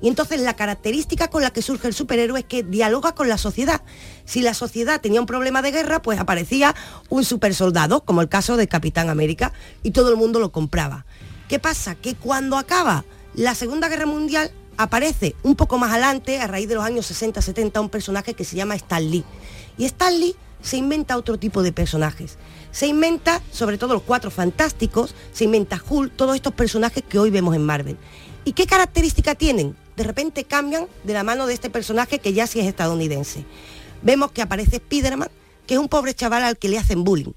[0.03, 3.39] Y entonces la característica con la que surge el superhéroe es que dialoga con la
[3.39, 3.81] sociedad.
[4.23, 6.75] Si la sociedad tenía un problema de guerra, pues aparecía
[7.09, 11.07] un supersoldado, como el caso de Capitán América, y todo el mundo lo compraba.
[11.49, 11.95] ¿Qué pasa?
[11.95, 16.75] Que cuando acaba la Segunda Guerra Mundial, aparece un poco más adelante, a raíz de
[16.75, 19.25] los años 60-70, un personaje que se llama Stan Lee.
[19.79, 22.37] Y Stan Lee se inventa otro tipo de personajes.
[22.71, 27.29] Se inventa, sobre todo los cuatro fantásticos, se inventa Hulk, todos estos personajes que hoy
[27.29, 27.97] vemos en Marvel.
[28.45, 29.75] ¿Y qué característica tienen?
[29.97, 33.45] De repente cambian de la mano de este personaje que ya sí es estadounidense.
[34.01, 35.29] Vemos que aparece Spiderman,
[35.67, 37.33] que es un pobre chaval al que le hacen bullying.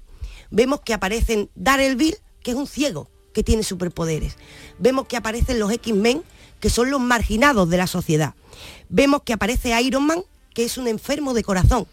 [0.51, 4.37] Vemos que aparecen Daredevil, que es un ciego, que tiene superpoderes.
[4.79, 6.23] Vemos que aparecen los X-Men,
[6.59, 8.33] que son los marginados de la sociedad.
[8.89, 11.85] Vemos que aparece Iron Man, que es un enfermo de corazón,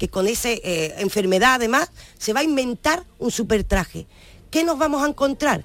[0.00, 4.06] que con esa eh, enfermedad además se va a inventar un super traje.
[4.50, 5.62] ¿Qué nos vamos a encontrar?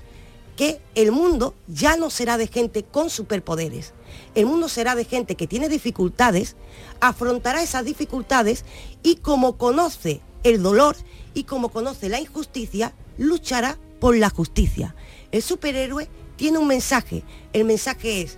[0.58, 3.94] Que el mundo ya no será de gente con superpoderes.
[4.36, 6.58] El mundo será de gente que tiene dificultades,
[7.00, 8.66] afrontará esas dificultades
[9.04, 10.98] y como conoce el dolor
[11.34, 14.98] y como conoce la injusticia, luchará por la justicia.
[15.32, 17.24] El superhéroe tiene un mensaje.
[17.54, 18.38] El mensaje es,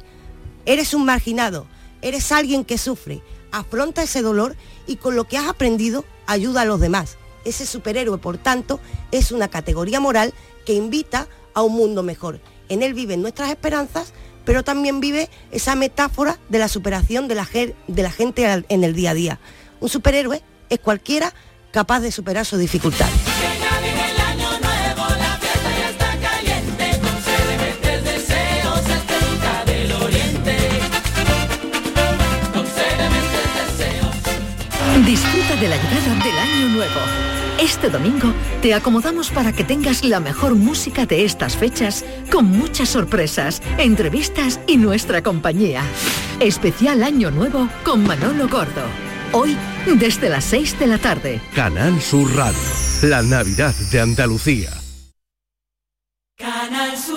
[0.67, 1.65] eres un marginado,
[2.03, 4.55] eres alguien que sufre, afronta ese dolor
[4.87, 7.17] y con lo que has aprendido ayuda a los demás.
[7.45, 8.79] Ese superhéroe, por tanto,
[9.11, 10.33] es una categoría moral
[10.65, 12.39] que invita a un mundo mejor.
[12.69, 14.13] En él viven nuestras esperanzas,
[14.45, 17.47] pero también vive esa metáfora de la superación de la,
[17.87, 19.39] de la gente en el día a día.
[19.79, 21.33] Un superhéroe es cualquiera
[21.71, 23.26] capaz de superar sus dificultades.
[35.07, 36.99] Disfruta de la llegada del año nuevo.
[37.61, 42.89] Este domingo te acomodamos para que tengas la mejor música de estas fechas con muchas
[42.89, 45.81] sorpresas, entrevistas y nuestra compañía.
[46.41, 48.83] Especial Año Nuevo con Manolo Gordo.
[49.31, 49.55] Hoy
[49.95, 51.39] desde las 6 de la tarde.
[51.55, 52.59] Canal Sur Radio,
[53.03, 54.71] la Navidad de Andalucía.
[56.37, 57.16] Canal Sur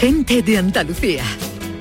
[0.00, 1.22] Gente de Andalucía.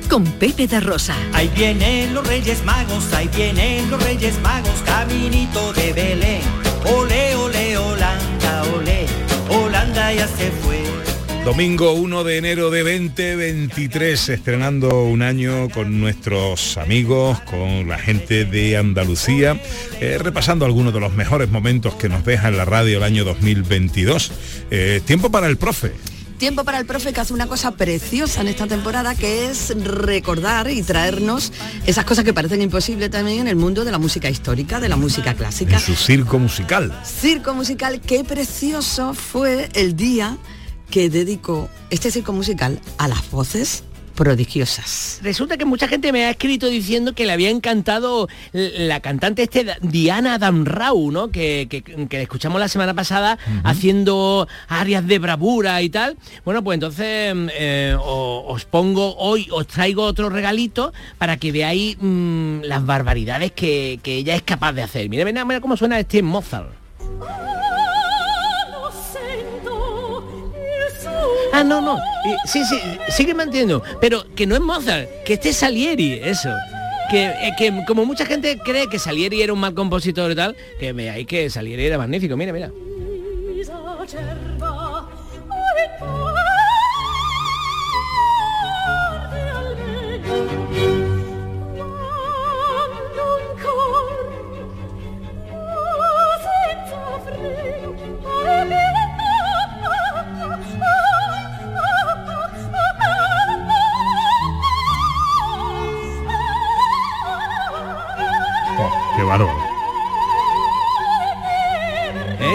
[0.09, 1.15] Con Pepe da Rosa.
[1.31, 6.41] Ahí vienen los Reyes Magos, ahí vienen los Reyes Magos, caminito de Belén.
[6.83, 9.05] Ole, ole, Holanda, ole,
[9.47, 10.83] Holanda ya se fue.
[11.45, 18.43] Domingo 1 de enero de 2023, estrenando un año con nuestros amigos, con la gente
[18.43, 19.61] de Andalucía,
[20.01, 23.23] eh, repasando algunos de los mejores momentos que nos deja en la radio el año
[23.23, 24.33] 2022.
[24.71, 25.93] Eh, tiempo para el profe.
[26.39, 30.71] Tiempo para el profe que hace una cosa preciosa en esta temporada que es recordar
[30.71, 31.51] y traernos
[31.85, 34.95] esas cosas que parecen imposibles también en el mundo de la música histórica, de la
[34.95, 35.75] música clásica.
[35.75, 36.97] En su circo musical.
[37.03, 40.37] Circo musical, qué precioso fue el día
[40.89, 43.83] que dedicó este circo musical a las voces
[44.19, 45.19] prodigiosas.
[45.23, 49.65] Resulta que mucha gente me ha escrito diciendo que le había encantado la cantante este
[49.81, 51.29] Diana Damrau, ¿no?
[51.29, 56.17] Que, que, escuchamos la semana pasada haciendo arias de bravura y tal.
[56.43, 61.95] Bueno, pues entonces eh, o- os pongo hoy, os traigo otro regalito para que veáis
[62.01, 65.07] mm, las barbaridades que, que ella es capaz de hacer.
[65.07, 66.67] Mira, mira, mira cómo suena este Mozart.
[71.51, 71.99] Ah, no, no.
[72.45, 73.81] Sí, sí, sigue manteniendo.
[73.99, 76.49] Pero que no es Mozart, que este es Salieri, eso.
[77.09, 80.55] Que, eh, que como mucha gente cree que Salieri era un mal compositor y tal,
[80.79, 82.37] que veáis que Salieri era magnífico.
[82.37, 82.71] Mira, mira.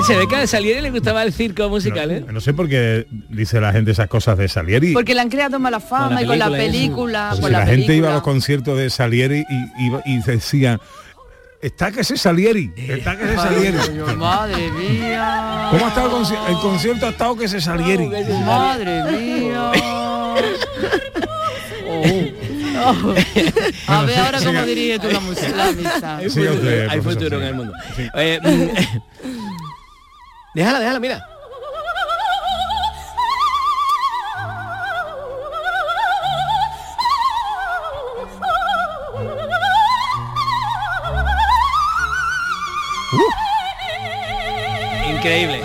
[0.06, 2.24] Se ve que a Salieri le gustaba el circo musical, ¿eh?
[2.30, 4.92] No sé por qué dice la gente esas cosas de Salieri.
[4.92, 6.66] Porque le han creado mala fama Con la y con la película, eso.
[6.66, 8.12] película, Porque con si la, la, gente iba a película.
[8.14, 10.78] los conciertos de Salieri y, iba- y decían,
[11.62, 13.78] está que ese Salieri, está que ese Salieri.
[14.16, 15.68] Madre mía.
[15.70, 17.06] ¿Cómo ha estado el, conci- el concierto?
[17.06, 18.06] Ha estado que ese Salieri.
[18.44, 19.70] Madre mía.
[19.76, 20.34] Oh.
[23.86, 26.16] A ver ahora cómo dirige tú la música, la misa.
[26.18, 27.34] Hay Sí, futuro, usted, hay futuro sí.
[27.36, 27.72] en el mundo.
[28.14, 29.33] Eh, mm,
[30.54, 31.28] déjala, déjala, mira.
[45.06, 45.63] Increíble.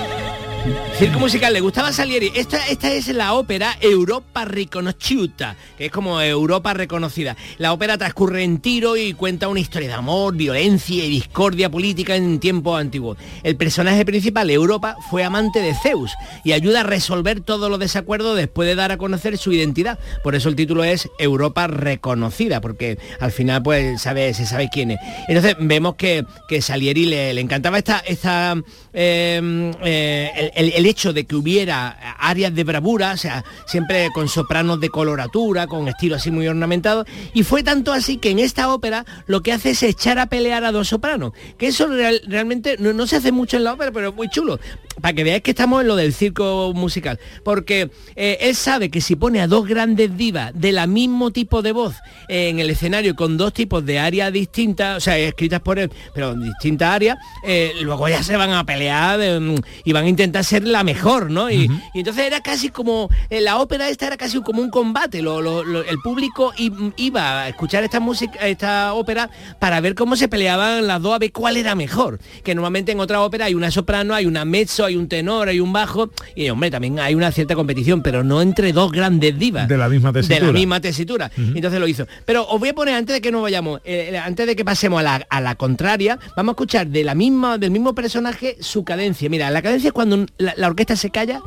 [1.00, 2.30] Circo musical, le gustaba Salieri.
[2.36, 7.38] Esta, esta es la ópera Europa Riconosciuta, que es como Europa reconocida.
[7.58, 12.18] La ópera transcurre en Tiro y cuenta una historia de amor, violencia y discordia política
[12.18, 13.18] en tiempos antiguos.
[13.44, 16.12] El personaje principal, Europa, fue amante de Zeus
[16.44, 20.00] y ayuda a resolver todos los desacuerdos después de dar a conocer su identidad.
[20.22, 24.92] Por eso el título es Europa reconocida, porque al final pues sabe, se sabe quién
[24.92, 25.00] es.
[25.30, 28.62] Entonces vemos que, que Salieri le, le encantaba esta, esta
[28.94, 34.80] eh, eh, el, hecho de que hubiera áreas de bravura, o sea, siempre con sopranos
[34.80, 39.06] de coloratura, con estilo así muy ornamentado, y fue tanto así que en esta ópera
[39.28, 43.06] lo que hace es echar a pelear a dos sopranos, que eso real- realmente no,
[43.06, 44.60] se hace mucho en la ópera, pero es muy chulo.
[45.02, 49.02] para que veáis que estamos en lo del circo musical, porque eh, él sabe que
[49.02, 51.96] si pone a dos grandes divas de la mismo tipo de voz
[52.28, 56.34] en el escenario con dos tipos de áreas distintas, o sea, escritas por él, pero
[56.36, 60.44] distintas áreas, eh, luego ya se van a pelear de, mm, y van a intentar
[60.44, 61.50] ser la mejor, ¿no?
[61.50, 65.22] Y, y entonces era casi como, eh, la ópera esta era casi como un combate,
[65.22, 66.54] lo- lo- lo- el público
[66.98, 71.20] iba a escuchar esta música, esta ópera para ver cómo se peleaban las dos, a
[71.20, 74.86] ver cuál era mejor, que normalmente en otra ópera hay una soprano, hay una mezzo,
[74.86, 78.42] hay un tenor, hay un bajo, y hombre, también hay una cierta competición, pero no
[78.42, 79.68] entre dos grandes divas.
[79.68, 80.40] De la misma tesitura.
[80.40, 81.32] De la misma tesitura.
[81.38, 82.06] Entonces lo hizo.
[82.26, 84.64] Pero os voy a poner, antes de que nos vayamos, eh, eh, antes de que
[84.66, 88.58] pasemos a la, a la contraria, vamos a escuchar de la misma, del mismo personaje
[88.70, 89.30] su cadencia.
[89.30, 91.42] Mira, la cadencia es cuando la, la orquesta se calla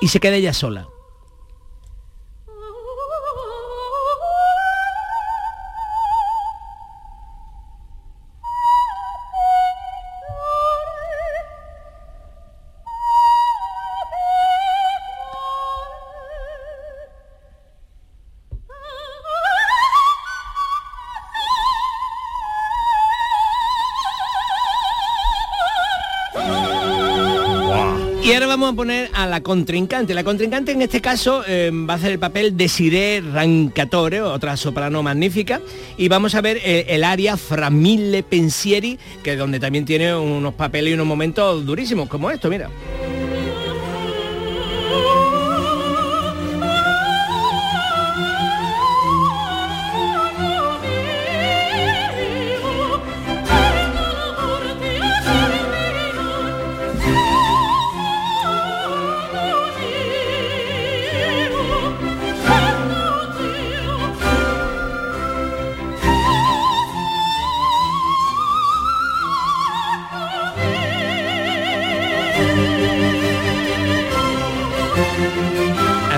[0.00, 0.88] y se queda ella sola.
[28.76, 30.14] Poner a la contrincante.
[30.14, 34.56] La contrincante en este caso eh, va a hacer el papel de Siré Rancatore, otra
[34.56, 35.60] soprano magnífica.
[35.96, 40.54] Y vamos a ver eh, el aria Fra Mille Pensieri, que donde también tiene unos
[40.54, 42.70] papeles y unos momentos durísimos, como esto, mira.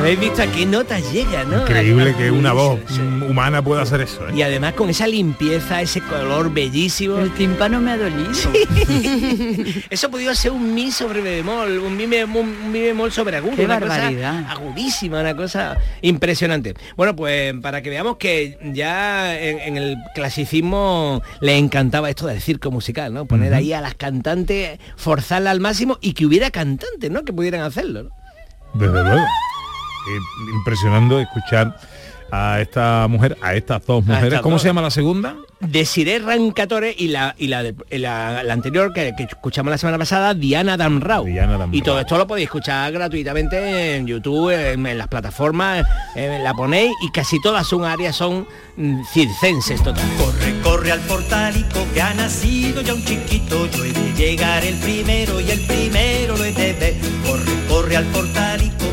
[0.08, 1.60] Habéis visto a qué notas llega, ¿no?
[1.60, 2.80] Increíble que una voz
[3.28, 4.26] humana pueda hacer eso.
[4.26, 4.32] ¿eh?
[4.36, 7.18] Y además con esa limpieza, ese color bellísimo.
[7.18, 8.32] El tímpano me ha dolido.
[9.90, 13.56] Eso podría ser un mi sobre bemol, un mi, bemol- un mi bemol sobre agudo.
[13.56, 14.46] Qué una cosa barbaridad.
[14.50, 16.72] agudísima, una cosa impresionante.
[16.96, 22.40] Bueno, pues para que veamos que ya en, en el clasicismo le encantaba esto del
[22.40, 23.26] circo musical, ¿no?
[23.26, 27.24] Poner ahí a las cantantes, forzarla al máximo y que hubiera cantantes, ¿no?
[27.26, 28.04] Que pudieran hacerlo.
[28.04, 28.10] ¿no?
[28.72, 29.20] Desde luego.
[30.08, 31.76] Eh, impresionando escuchar
[32.30, 34.24] a esta mujer, a estas dos mujeres.
[34.28, 34.62] estas ¿Cómo dos.
[34.62, 35.36] se llama la segunda?
[35.60, 39.98] Desiree Rancatore y la y la, de- la, la anterior que, que escuchamos la semana
[39.98, 41.26] pasada, Diana Damrau.
[41.72, 45.84] Y todo esto lo podéis escuchar gratuitamente en YouTube, en, en las plataformas,
[46.14, 48.46] la ponéis y casi todas son áreas, son
[48.76, 50.04] mm, circenses total.
[50.16, 53.66] Corre, corre al portalico que ha nacido ya un chiquito.
[53.72, 56.94] Yo he de llegar el primero y el primero lo he de ver.
[57.26, 58.86] Corre, corre al nacido.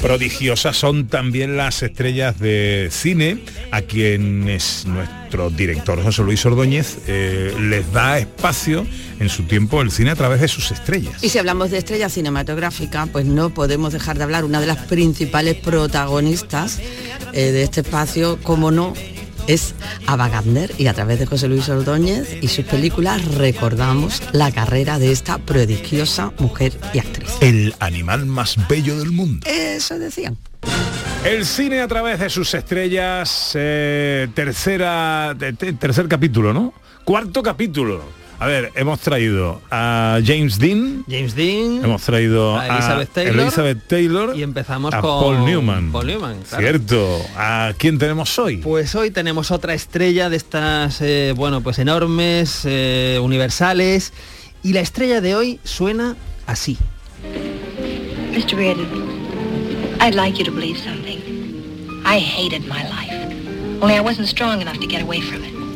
[0.00, 3.38] Prodigiosas son también las estrellas de cine,
[3.70, 8.86] a quienes nuestro director José Luis Ordóñez eh, les da espacio
[9.20, 11.22] en su tiempo el cine a través de sus estrellas.
[11.22, 14.78] Y si hablamos de estrella cinematográfica, pues no podemos dejar de hablar una de las
[14.78, 16.80] principales protagonistas
[17.32, 18.94] eh, de este espacio, como no,
[19.46, 19.74] es
[20.06, 24.98] Ava Gardner y a través de José Luis Ordóñez y sus películas recordamos la carrera
[24.98, 27.28] de esta prodigiosa mujer y actriz.
[27.40, 29.46] El animal más bello del mundo.
[29.48, 30.36] Eso decían.
[31.24, 36.74] El cine a través de sus estrellas, eh, tercera, te- te- tercer capítulo, ¿no?
[37.04, 38.02] Cuarto capítulo.
[38.42, 41.04] A ver, hemos traído a James Dean.
[41.08, 41.84] James Dean.
[41.84, 43.38] Hemos traído a Elizabeth Taylor.
[43.38, 45.92] Elizabeth Taylor Y empezamos a con Paul Newman.
[45.92, 46.60] Paul Newman, claro.
[46.60, 47.20] Cierto.
[47.36, 48.56] ¿A quién tenemos hoy?
[48.56, 54.12] Pues hoy tenemos otra estrella de estas, eh, bueno, pues enormes, eh, universales.
[54.64, 56.78] Y la estrella de hoy suena así.
[58.32, 58.56] Mr.
[58.56, 58.88] Reardon,
[60.00, 61.20] I'd like you to believe something.
[62.04, 63.14] I hated my life.
[63.80, 65.71] Only I wasn't strong enough to get away from it.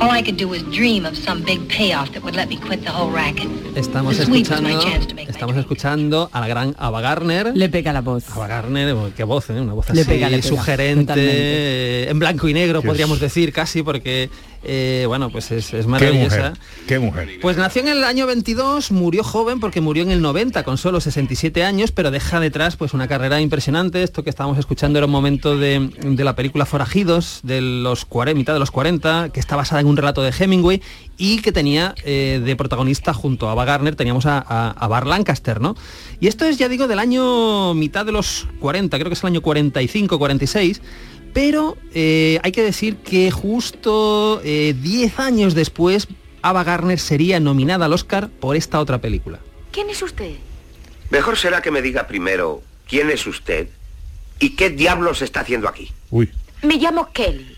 [0.00, 2.82] All I could do was dream of some big payoff that would let me quit
[2.82, 3.48] the whole racket.
[3.76, 7.52] Estamos escuchando, chance to make estamos escuchando a la gran Ava Gardner.
[7.54, 8.24] Le pega la voz.
[8.30, 9.60] Ava Gardner, oh, qué voz, ¿eh?
[9.60, 11.34] una voz Le así, pega, le pega, sugerente, totalmente.
[11.36, 14.30] eh, en blanco y negro podríamos decir casi, porque,
[14.62, 16.36] eh, bueno, pues es, es Qué maravillosa.
[16.36, 16.52] mujer.
[16.86, 17.28] Qué mujer.
[17.42, 21.00] Pues nació en el año 22, murió joven porque murió en el 90 con solo
[21.00, 24.02] 67 años, pero deja detrás pues una carrera impresionante.
[24.02, 28.38] Esto que estábamos escuchando era un momento de, de la película Forajidos de los 40,
[28.38, 30.80] mitad de los 40, que está basada en un relato de Hemingway
[31.16, 35.06] y que tenía eh, de protagonista junto a Ava Gardner teníamos a, a, a Bar
[35.06, 35.76] Lancaster, ¿no?
[36.20, 39.28] Y esto es, ya digo, del año mitad de los 40, creo que es el
[39.28, 40.80] año 45, 46.
[41.32, 46.06] Pero eh, hay que decir que justo eh, 10 años después,
[46.42, 49.40] Ava Gardner sería nominada al Oscar por esta otra película.
[49.72, 50.36] ¿Quién es usted?
[51.10, 53.68] Mejor será que me diga primero quién es usted
[54.38, 55.90] y qué diablos está haciendo aquí.
[56.10, 56.30] Uy.
[56.62, 57.53] Me llamo Kelly.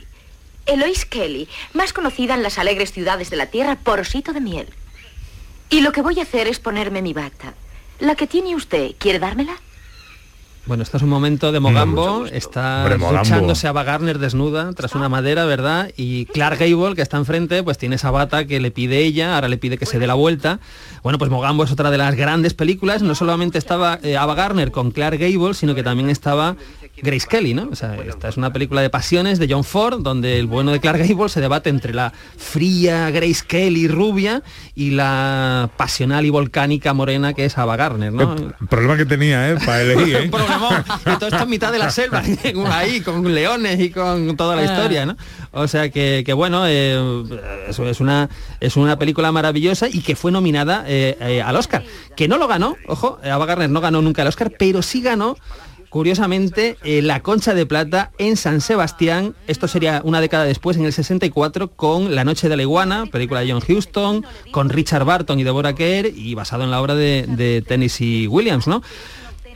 [0.66, 4.68] Eloise Kelly, más conocida en las alegres ciudades de la tierra por osito de miel.
[5.70, 7.54] Y lo que voy a hacer es ponerme mi bata.
[7.98, 9.56] La que tiene usted, ¿quiere dármela?
[10.66, 13.22] Bueno, esto es un momento de Mogambo, está Hombre, Mogambo.
[13.22, 15.90] duchándose a Ava Gardner desnuda tras una madera, ¿verdad?
[15.96, 19.48] Y Clark Gable, que está enfrente, pues tiene esa bata que le pide ella, ahora
[19.48, 20.58] le pide que se dé la vuelta.
[21.04, 24.72] Bueno, pues Mogambo es otra de las grandes películas, no solamente estaba eh, Ava Gardner
[24.72, 26.56] con Clark Gable, sino que también estaba
[27.00, 27.68] Grace Kelly, ¿no?
[27.70, 30.80] O sea, esta es una película de pasiones de John Ford, donde el bueno de
[30.80, 34.42] Clark Gable se debate entre la fría Grace Kelly rubia
[34.74, 38.34] y la pasional y volcánica morena que es Ava Gardner, ¿no?
[38.34, 39.56] El problema que tenía, ¿eh?
[39.64, 40.30] Para elegir, ¿eh?
[41.00, 42.22] Y todo está en mitad de la selva,
[42.72, 44.64] ahí con leones y con toda la Ah.
[44.64, 45.16] historia, ¿no?
[45.52, 47.24] O sea que, que bueno, eh,
[47.68, 48.28] eso es una
[48.60, 51.84] es una película maravillosa y que fue nominada eh, eh, al Oscar.
[52.16, 55.36] Que no lo ganó, ojo, Ava Gardner no ganó nunca el Oscar, pero sí ganó
[55.88, 60.84] curiosamente eh, la Concha de Plata en San Sebastián, esto sería una década después, en
[60.84, 65.40] el 64, con La Noche de la Iguana, película de John Huston, con Richard Barton
[65.40, 68.82] y Deborah Kerr y basado en la obra de, de Tennessee Williams, ¿no?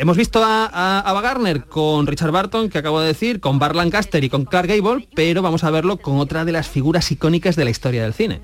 [0.01, 4.25] Hemos visto a, a Gardner con Richard Barton, que acabo de decir, con Bar Lancaster
[4.25, 7.65] y con Clark Gable, pero vamos a verlo con otra de las figuras icónicas de
[7.65, 8.41] la historia del cine.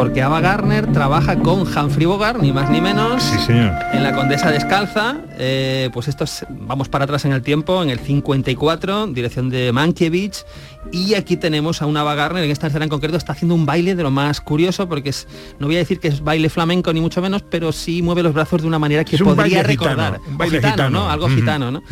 [0.00, 3.74] Porque Ava Gardner trabaja con Humphrey Bogart, ni más ni menos, Sí, señor.
[3.92, 7.90] en La Condesa Descalza, eh, pues esto es- vamos para atrás en el tiempo, en
[7.90, 10.46] el 54, dirección de Mankiewicz,
[10.90, 13.66] y aquí tenemos a una Ava Gardner, en esta escena en concreto está haciendo un
[13.66, 15.28] baile de lo más curioso, porque es,
[15.58, 18.32] no voy a decir que es baile flamenco ni mucho menos, pero sí mueve los
[18.32, 20.20] brazos de una manera que Es podría gitano, recordar.
[20.26, 20.98] un O baile gitano, gitano.
[21.00, 21.10] ¿no?
[21.10, 21.82] Algo gitano, ¿no?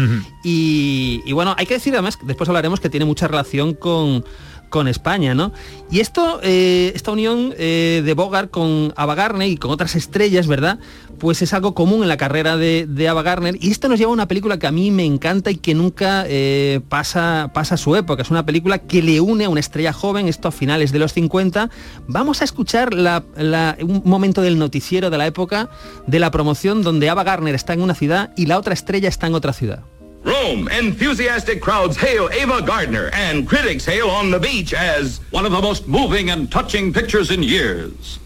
[0.42, 4.24] Y bueno, hay que decir además, después hablaremos que tiene mucha relación con,
[4.68, 5.52] con España, ¿no?
[5.90, 10.46] Y esto, eh, esta unión eh, de Bogart con Ava Gardner y con otras estrellas,
[10.46, 10.78] ¿verdad?
[11.18, 13.56] Pues es algo común en la carrera de, de Ava Gardner.
[13.60, 16.24] Y esto nos lleva a una película que a mí me encanta y que nunca
[16.28, 18.22] eh, pasa, pasa su época.
[18.22, 21.12] Es una película que le une a una estrella joven, esto a finales de los
[21.14, 21.70] 50.
[22.06, 25.70] Vamos a escuchar la- la- un momento del noticiero de la época
[26.06, 29.26] de la promoción donde Ava Gardner está en una ciudad y la otra estrella está
[29.26, 29.80] en otra ciudad.
[30.28, 35.52] Rome, enthusiastic crowds hail Ava Gardner, and critics hail On the Beach as one of
[35.52, 38.18] the most moving and touching pictures in years.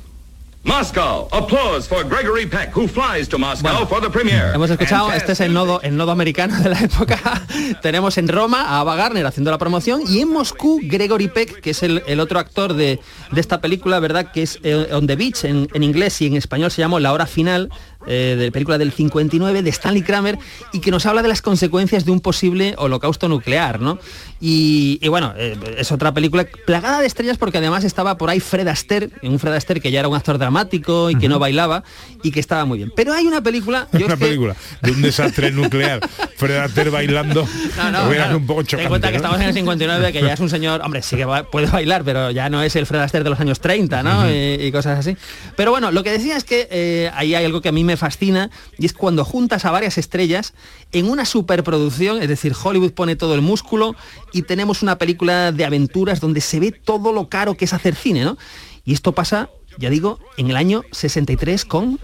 [0.64, 4.52] Moscow, applause for Gregory Peck, who flies to Moscow for the premiere.
[4.54, 7.18] Hemos escuchado, este es el nodo, el nodo americano de la época.
[7.82, 11.70] Tenemos en Roma a Ava Gardner haciendo la promoción y en Moscú Gregory Peck, que
[11.70, 13.00] es el, el otro actor de,
[13.32, 14.30] de esta película, ¿verdad?
[14.30, 17.12] Que es eh, On the Beach en, en inglés y en español se llamó La
[17.12, 17.68] Hora Final,
[18.06, 20.38] eh, de película del 59 de Stanley Kramer
[20.72, 23.98] y que nos habla de las consecuencias de un posible holocausto nuclear, ¿no?
[24.40, 28.40] Y, y bueno, eh, es otra película plagada de estrellas porque además estaba por ahí
[28.40, 31.84] Fred Astaire, un Fred Astaire que ya era un actor dramático y que no bailaba
[32.24, 32.92] y que estaba muy bien.
[32.96, 33.86] Pero hay una película...
[33.92, 36.00] yo Una es que- película de un desastre nuclear.
[36.36, 37.46] Fred Astaire bailando.
[37.76, 38.36] No, no, claro.
[38.36, 38.88] un poco Ten en chocante.
[38.88, 41.66] cuenta que estamos en el 59, que ya es un señor, hombre, sí que puede
[41.66, 44.30] bailar, pero ya no es el Fred Astaire de los años 30, ¿no?
[44.30, 45.16] y, y cosas así.
[45.56, 47.91] Pero bueno, lo que decía es que eh, ahí hay algo que a mí me
[47.96, 50.54] fascina, y es cuando juntas a varias estrellas
[50.92, 53.94] en una superproducción, es decir, Hollywood pone todo el músculo
[54.32, 57.94] y tenemos una película de aventuras donde se ve todo lo caro que es hacer
[57.94, 58.36] cine, ¿no?
[58.84, 61.98] Y esto pasa, ya digo, en el año 63 con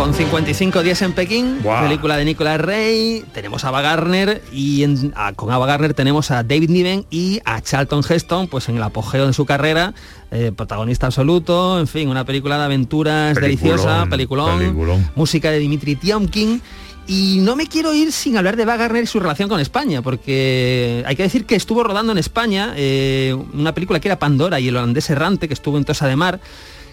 [0.00, 5.12] Con 55 días en Pekín, película de Nicolas Rey, tenemos a Ava Gardner y en-
[5.14, 8.82] a- con Ava Gardner tenemos a David Niven y a Charlton Heston, pues en el
[8.82, 9.92] apogeo de su carrera,
[10.30, 15.10] eh, protagonista absoluto, en fin, una película de aventuras Peliculón, deliciosa, peliculón, peliculón.
[15.16, 16.62] música de Dimitri Tiomkin.
[17.06, 20.00] Y no me quiero ir sin hablar de Ava Gardner y su relación con España,
[20.00, 24.60] porque hay que decir que estuvo rodando en España eh, una película que era Pandora
[24.60, 26.40] y el holandés errante, que estuvo en Tosa de Mar,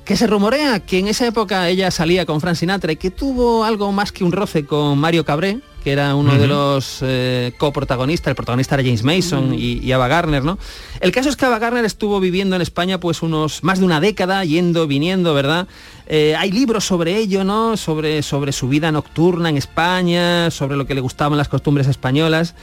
[0.07, 3.65] que se rumorea que en esa época ella salía con Frank Sinatra y que tuvo
[3.65, 8.31] algo más que un roce con Mario Cabré, que era uno de los eh, coprotagonistas,
[8.31, 10.57] el protagonista era James Mason y, y Ava Gardner, ¿no?
[11.01, 13.99] El caso es que Ava Gardner estuvo viviendo en España pues unos más de una
[13.99, 15.67] década, yendo, viniendo, ¿verdad?
[16.07, 17.75] Eh, hay libros sobre ello, ¿no?
[17.75, 22.55] Sobre, sobre su vida nocturna en España, sobre lo que le gustaban las costumbres españolas.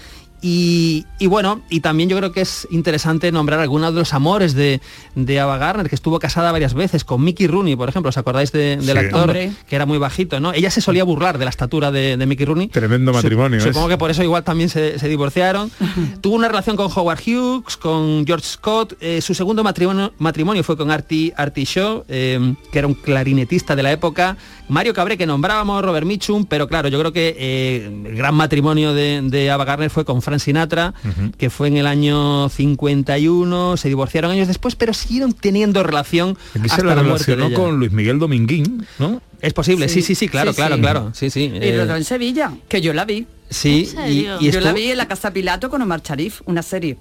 [0.47, 4.53] Y, y bueno, y también yo creo que es interesante nombrar algunos de los amores
[4.53, 4.82] de,
[5.14, 8.53] de Ava Gardner, que estuvo casada varias veces con Mickey Rooney, por ejemplo, ¿os acordáis
[8.53, 9.05] de- del Sí.
[9.07, 9.20] actor?
[9.22, 9.53] Hombre.
[9.66, 10.53] Que era muy bajito, ¿no?
[10.53, 12.68] Ella se solía burlar de la estatura de, de Mickey Rooney.
[12.68, 13.59] Tremendo matrimonio.
[13.59, 13.62] ¿eh?
[13.62, 15.70] Supongo que por eso igual también se, se divorciaron.
[16.20, 18.97] Tuvo una relación con Howard Hughes, con George Scott.
[19.01, 23.74] Eh, su segundo matrimonio, matrimonio fue con Artie, Artie Shaw, eh, que era un clarinetista
[23.74, 24.36] de la época.
[24.68, 28.92] Mario Cabré, que nombrábamos, Robert Mitchum, pero claro, yo creo que eh, el gran matrimonio
[28.92, 30.95] de, de Ava Gardner fue con Frank Frank Sinatra,
[31.39, 36.68] que fue en el año 51, se divorciaron años después, pero siguieron teniendo relación Aquí
[36.68, 39.20] se hasta la la relacionó con Luis Miguel Dominguín, ¿no?
[39.41, 40.80] Es posible, sí, sí, sí, claro, Sí, claro, sí.
[40.80, 41.11] claro.
[41.14, 41.53] Sí, sí.
[41.55, 43.26] Y eh, rodó en Sevilla, que yo la vi.
[43.51, 46.97] sí, y, y yo la vi en la Casa Pilato con Omar Sharif, una serie.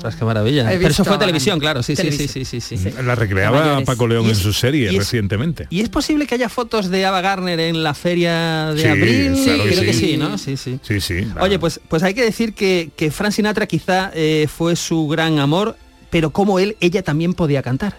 [0.00, 0.64] Ostras, qué maravilla.
[0.66, 2.90] Pero eso fue televisión, claro, sí, sí, sí, sí, sí, sí.
[3.04, 3.82] La recreaba.
[3.84, 5.66] Paco León en su serie y es- recientemente.
[5.68, 9.32] ¿Y es posible que haya fotos de Ava Gardner en la feria de Sí, abril?
[9.44, 9.98] claro Creo que sí.
[10.12, 10.38] sí, ¿no?
[10.38, 10.80] Sí, sí.
[10.82, 11.26] Sí, sí.
[11.38, 15.38] Oye, pues, pues hay que decir que, que Frank Sinatra quizá eh, fue su gran
[15.38, 15.76] amor,
[16.08, 17.94] pero como él, ella también podía cantar.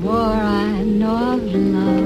[0.00, 1.97] more I know of love,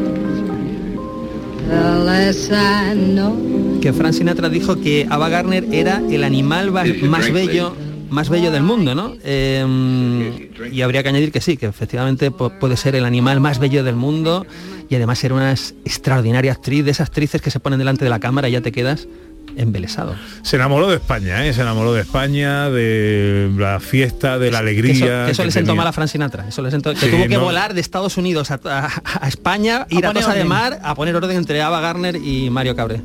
[3.81, 7.75] Que Frank Sinatra dijo que Ava Gardner era el animal más bello
[8.11, 9.15] más bello del mundo, ¿no?
[9.25, 13.59] Eh, y habría que añadir que sí, que efectivamente pu- puede ser el animal más
[13.59, 14.45] bello del mundo
[14.91, 18.21] y además era una extraordinaria actriz, de esas actrices que se ponen delante de la
[18.21, 19.09] cámara y ya te quedas
[19.57, 20.15] embelesado.
[20.43, 21.53] Se enamoró de España, ¿eh?
[21.53, 24.93] se enamoró de España, de la fiesta, de la Que alegría.
[24.93, 26.47] eso, que eso que le sentó mal a Frank Sinatra.
[26.49, 27.41] Eso le sentó, que Sí, tuvo que no.
[27.41, 28.89] volar de Estados Unidos a, a-
[29.21, 30.45] a España, ir a, Tosa de.
[30.45, 33.01] Mar a poner orden entre Ava Gardner y Mario Cabré.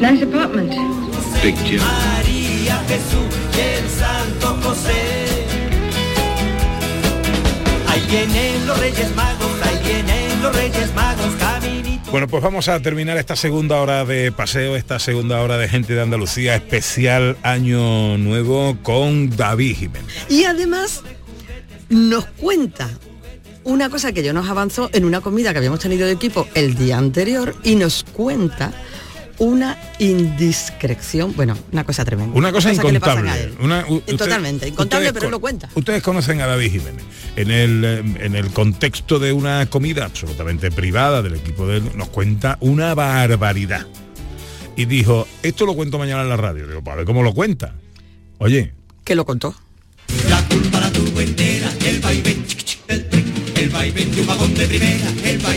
[0.00, 0.72] Nice apartment.
[1.42, 1.80] Big Jim.
[1.80, 5.28] María Jesús y el Santo José.
[7.88, 11.09] Ahí vienen los Reyes Magos, ahí vienen los Reyes Magos.
[12.10, 15.94] Bueno, pues vamos a terminar esta segunda hora de paseo, esta segunda hora de gente
[15.94, 20.26] de Andalucía, especial Año Nuevo con David Jiménez.
[20.28, 21.02] Y además
[21.88, 22.90] nos cuenta
[23.62, 26.74] una cosa que yo nos avanzó en una comida que habíamos tenido de equipo el
[26.74, 28.72] día anterior y nos cuenta
[29.40, 32.36] una indiscreción, bueno, una cosa tremenda.
[32.36, 33.30] Una cosa que le pasan incontable.
[33.30, 33.54] a él.
[33.60, 35.68] Una- u- usted- Totalmente, incontable, ustedes pero él lo cuenta.
[35.74, 37.04] Ustedes conocen a David Jiménez.
[37.36, 41.90] En el, eh, en el contexto de una comida absolutamente privada del equipo de él,
[41.96, 43.86] nos cuenta una barbaridad.
[44.76, 46.66] Y dijo, esto lo cuento mañana en la radio.
[46.66, 47.74] Digo, para ver cómo lo cuenta.
[48.38, 48.72] Oye,
[49.04, 49.54] Que lo contó.
[50.08, 51.59] El vaivén,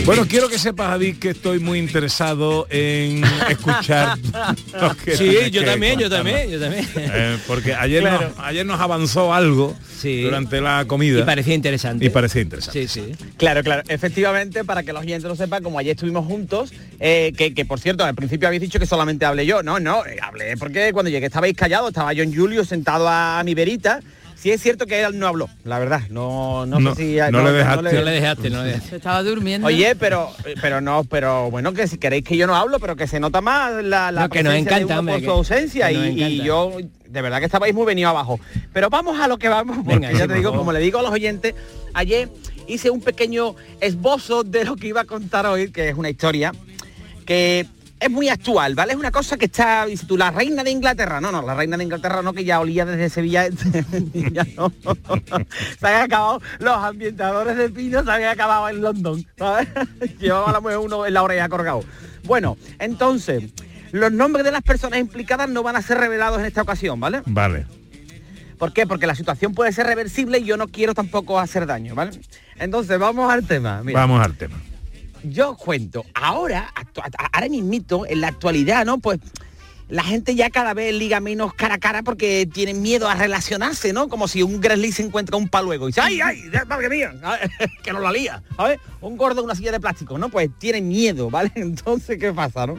[0.06, 4.18] Bueno, quiero que sepas, David, que estoy muy interesado en escuchar
[5.16, 6.86] Sí, yo también, yo también, yo también.
[6.96, 8.30] Eh, porque ayer, Claro.
[8.30, 10.22] nos, ayer nos avanzó algo Sí.
[10.22, 11.20] durante la comida.
[11.20, 12.04] Y parecía interesante.
[12.04, 12.86] Y parecía interesante.
[12.86, 13.12] Sí, sí.
[13.38, 13.82] Claro, claro.
[13.88, 17.80] Efectivamente, para que los oyentes lo sepan, como ayer estuvimos juntos, eh, que, que, por
[17.80, 19.62] cierto, al principio habéis dicho que solamente hablé yo.
[19.62, 23.54] No, no, eh, hablé porque cuando llegué estabais callados, estaba John Julio sentado a mi
[23.54, 24.00] verita.
[24.44, 26.02] Sí es cierto que él no habló, la verdad.
[26.10, 27.32] No, no, No, sé si...
[27.32, 27.82] no le dejaste.
[27.82, 28.88] No le dejaste, no le dejaste.
[28.90, 29.66] Se estaba durmiendo.
[29.66, 30.30] Oye, pero
[30.60, 33.40] pero no, pero bueno, que si queréis que yo no hablo, pero que se nota
[33.40, 35.88] más la, la No, que nos presencia de encanta, uno hombre, por que- su ausencia
[35.88, 36.44] que y, encanta.
[36.44, 36.72] yo
[37.08, 38.38] de verdad que estabais muy venido abajo.
[38.74, 40.58] Pero vamos a lo que vamos, porque Venga, ya sí, te digo, favor.
[40.58, 41.54] como le digo a los oyentes,
[41.94, 42.28] ayer
[42.68, 46.52] hice un pequeño esbozo de lo que iba a contar hoy, que es una historia
[47.24, 47.64] que
[48.04, 48.92] es muy actual, ¿vale?
[48.92, 51.78] Es una cosa que está, dices tú, la reina de Inglaterra, no, no, la reina
[51.78, 53.48] de Inglaterra no, que ya olía desde Sevilla,
[54.12, 54.70] ya no.
[55.80, 59.68] se habían acabado los ambientadores de pino, se habían acabado en London, ¿sabes?
[60.20, 61.82] Llevaba la mujer uno en la oreja colgado.
[62.24, 63.44] Bueno, entonces,
[63.90, 67.22] los nombres de las personas implicadas no van a ser revelados en esta ocasión, ¿vale?
[67.24, 67.64] Vale.
[68.58, 68.86] ¿Por qué?
[68.86, 72.20] Porque la situación puede ser reversible y yo no quiero tampoco hacer daño, ¿vale?
[72.56, 73.82] Entonces, vamos al tema.
[73.82, 74.56] Mira Vamos al tema.
[75.24, 76.72] Yo os cuento, ahora,
[77.32, 78.98] ahora mismito, en la actualidad, ¿no?
[78.98, 79.18] Pues
[79.88, 83.92] la gente ya cada vez liga menos cara a cara porque tienen miedo a relacionarse,
[83.92, 84.08] ¿no?
[84.08, 86.42] Como si un Grizzly se encuentra un paluego y dice, ¡ay, ay!
[86.66, 87.12] ¡Madre mía!
[87.82, 88.78] que no la lía, ¿sabes?
[89.00, 90.28] Un gordo en una silla de plástico, ¿no?
[90.30, 91.52] Pues tienen miedo, ¿vale?
[91.56, 92.78] Entonces, ¿qué pasa, no?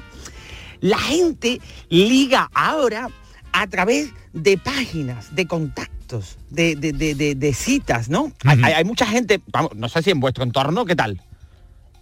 [0.82, 3.10] La gente liga ahora
[3.54, 8.32] a través de páginas, de contactos, de, de- de- de- citas, ¿no?
[8.43, 11.22] Hay, hay- hay mucha gente, vamos, no sé si en vuestro entorno, ¿qué tal?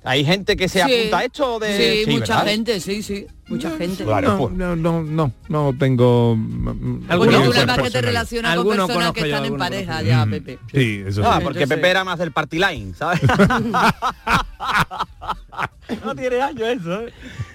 [0.06, 0.92] ¿Hay gente que se Sí.
[1.00, 1.60] apunta a esto?
[1.60, 2.04] De...
[2.06, 2.52] Sí, mucha ¿verdad?
[2.52, 4.04] gente, sí, sí, mucha gente.
[4.04, 4.54] Claro, no, pues.
[4.54, 6.36] no, no, no, no tengo.
[6.38, 10.08] mm, una más que te relaciona con Alguno personas que yo, están en pareja conozco.
[10.10, 10.60] ya, Mm, Pepe.
[10.74, 11.44] Sí, eso Ah, sí.
[11.44, 13.22] porque Entonces- Pepe era más del party line, ¿sabes?
[16.06, 17.02] no tiene años eso.
[17.02, 17.14] ¿eh?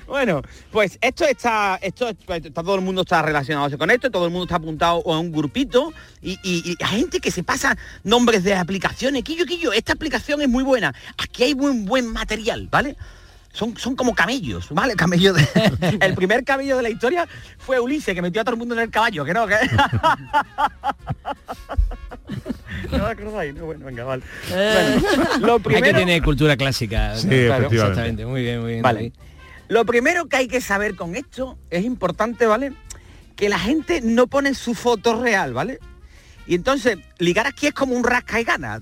[0.08, 0.40] Bueno,
[0.72, 4.30] pues esto está, esto pues, está- todo el mundo está relacionado con esto, todo el
[4.30, 5.92] mundo está apuntado a un grupito
[6.22, 9.22] y, y- y hay gente que se pasa nombres de aplicaciones.
[9.22, 10.94] Quillo, quillo, esta aplicación es muy buena.
[11.18, 12.96] Aquí hay buen buen material, ¿vale?
[13.52, 14.94] Son, son como camellos, ¿vale?
[14.94, 15.46] Camello de-
[16.00, 17.26] el primer camello de la historia
[17.58, 19.56] fue Ulises, que metió a todo el mundo en el caballo, que no, que...
[22.90, 24.22] no os acordáis, no, bueno, venga, vale.
[24.48, 25.02] Bueno,
[25.40, 27.16] lo Hay que primero, tener cultura clásica.
[27.16, 27.36] Sí, Claro,
[27.66, 27.76] efectivamente.
[27.76, 28.82] Exactamente, muy bien, muy bien.
[28.82, 28.98] Vale.
[29.00, 29.12] David.
[29.68, 32.72] Lo primero que hay que saber con esto es importante, ¿vale?
[33.36, 35.78] Que la gente no pone su foto real, ¿vale?
[36.46, 38.80] Y entonces, ligar aquí es como un rasca y gana.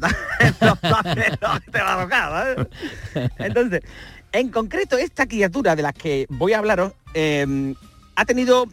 [3.38, 3.82] Entonces,
[4.30, 7.74] en concreto, esta criatura de la que voy a hablaros eh,
[8.14, 8.66] ha tenido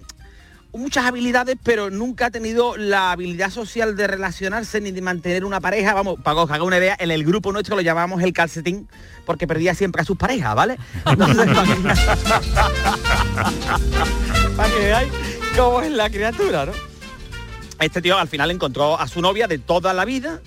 [0.74, 5.61] muchas habilidades, pero nunca ha tenido la habilidad social de relacionarse ni de mantener una
[5.61, 5.93] pareja.
[5.93, 8.88] Vamos, para que os haga una idea, en el grupo nuestro lo llamamos el calcetín,
[9.26, 10.78] porque perdía siempre a sus parejas, ¿vale?
[11.05, 11.47] Entonces,
[14.57, 15.11] para que veáis
[15.55, 16.71] cómo es la criatura, ¿no?
[17.80, 20.41] Este tío al final encontró a su novia de toda la vida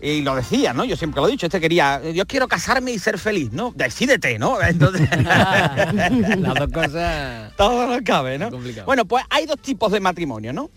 [0.00, 0.84] y lo decía, ¿no?
[0.84, 3.72] Yo siempre lo he dicho, este quería, yo quiero casarme y ser feliz, ¿no?
[3.74, 4.60] Decídete, ¿no?
[4.62, 7.52] Entonces, Las dos cosas...
[7.56, 8.50] todo no cabe, ¿no?
[8.50, 8.86] Complicado.
[8.86, 10.70] Bueno, pues hay dos tipos de matrimonio, ¿no?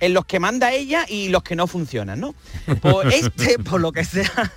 [0.00, 2.34] En los que manda ella y los que no funcionan, ¿no?
[2.80, 4.52] Pues este, por lo que sea,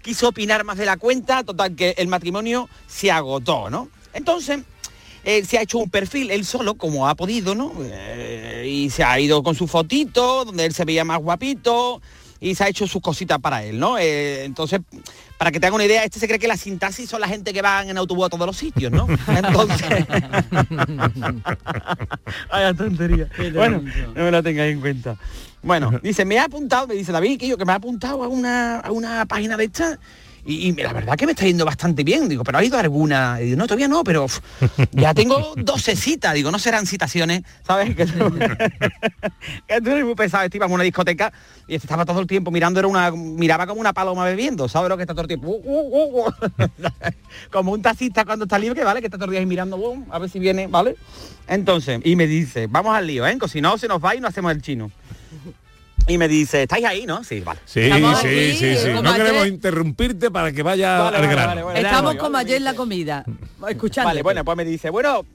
[0.00, 3.90] quiso opinar más de la cuenta, total que el matrimonio se agotó, ¿no?
[4.14, 4.60] Entonces,
[5.24, 7.72] eh, se ha hecho un perfil él solo, como ha podido, ¿no?
[7.82, 12.00] Eh, y se ha ido con su fotito, donde él se veía más guapito,
[12.40, 13.98] y se ha hecho sus cositas para él, ¿no?
[13.98, 14.80] Eh, entonces,
[15.38, 17.52] para que te haga una idea, este se cree que la sintaxis son la gente
[17.52, 19.06] que van en autobús a todos los sitios, ¿no?
[19.28, 20.06] Entonces...
[22.50, 23.28] Vaya tontería.
[23.54, 23.82] Bueno,
[24.14, 25.16] no me lo tengáis en cuenta.
[25.62, 28.28] Bueno, dice, me ha apuntado, me dice David, que yo que me ha apuntado a
[28.28, 29.98] una, a una página de esta
[30.44, 32.28] y, y la verdad que me está yendo bastante bien.
[32.28, 33.38] Digo, pero ha ido alguna.
[33.40, 34.26] Y digo, no, todavía no, pero
[34.92, 36.34] ya tengo 12 citas.
[36.34, 37.94] Digo, no serán citaciones, ¿sabes?
[37.94, 38.38] Que tú,
[39.68, 41.32] que tú eres muy pesado, este iba a una discoteca
[41.66, 44.88] y este estaba todo el tiempo mirando, era una, miraba como una paloma bebiendo, ¿sabes
[44.88, 45.48] lo que está todo el tiempo?
[45.48, 46.32] Uh, uh, uh,
[47.52, 49.00] como un taxista cuando está libre, ¿vale?
[49.00, 49.78] Que está todo el día ahí mirando,
[50.10, 50.96] a ver si viene, ¿vale?
[51.46, 53.36] Entonces, y me dice, vamos al lío, ¿eh?
[53.48, 54.90] Si no se nos va y no hacemos el chino.
[56.08, 57.22] Y me dice, ¿estáis ahí, no?
[57.22, 57.60] Sí, vale.
[57.66, 57.82] Sí,
[58.22, 58.88] sí, sí, sí.
[59.02, 61.48] No queremos interrumpirte para que vaya Vale, al vale, grano.
[61.48, 61.80] vale, vale.
[61.80, 63.24] Estamos como ayer en la comida.
[63.68, 64.08] Escuchando.
[64.08, 65.26] Vale, bueno, pues me dice, bueno,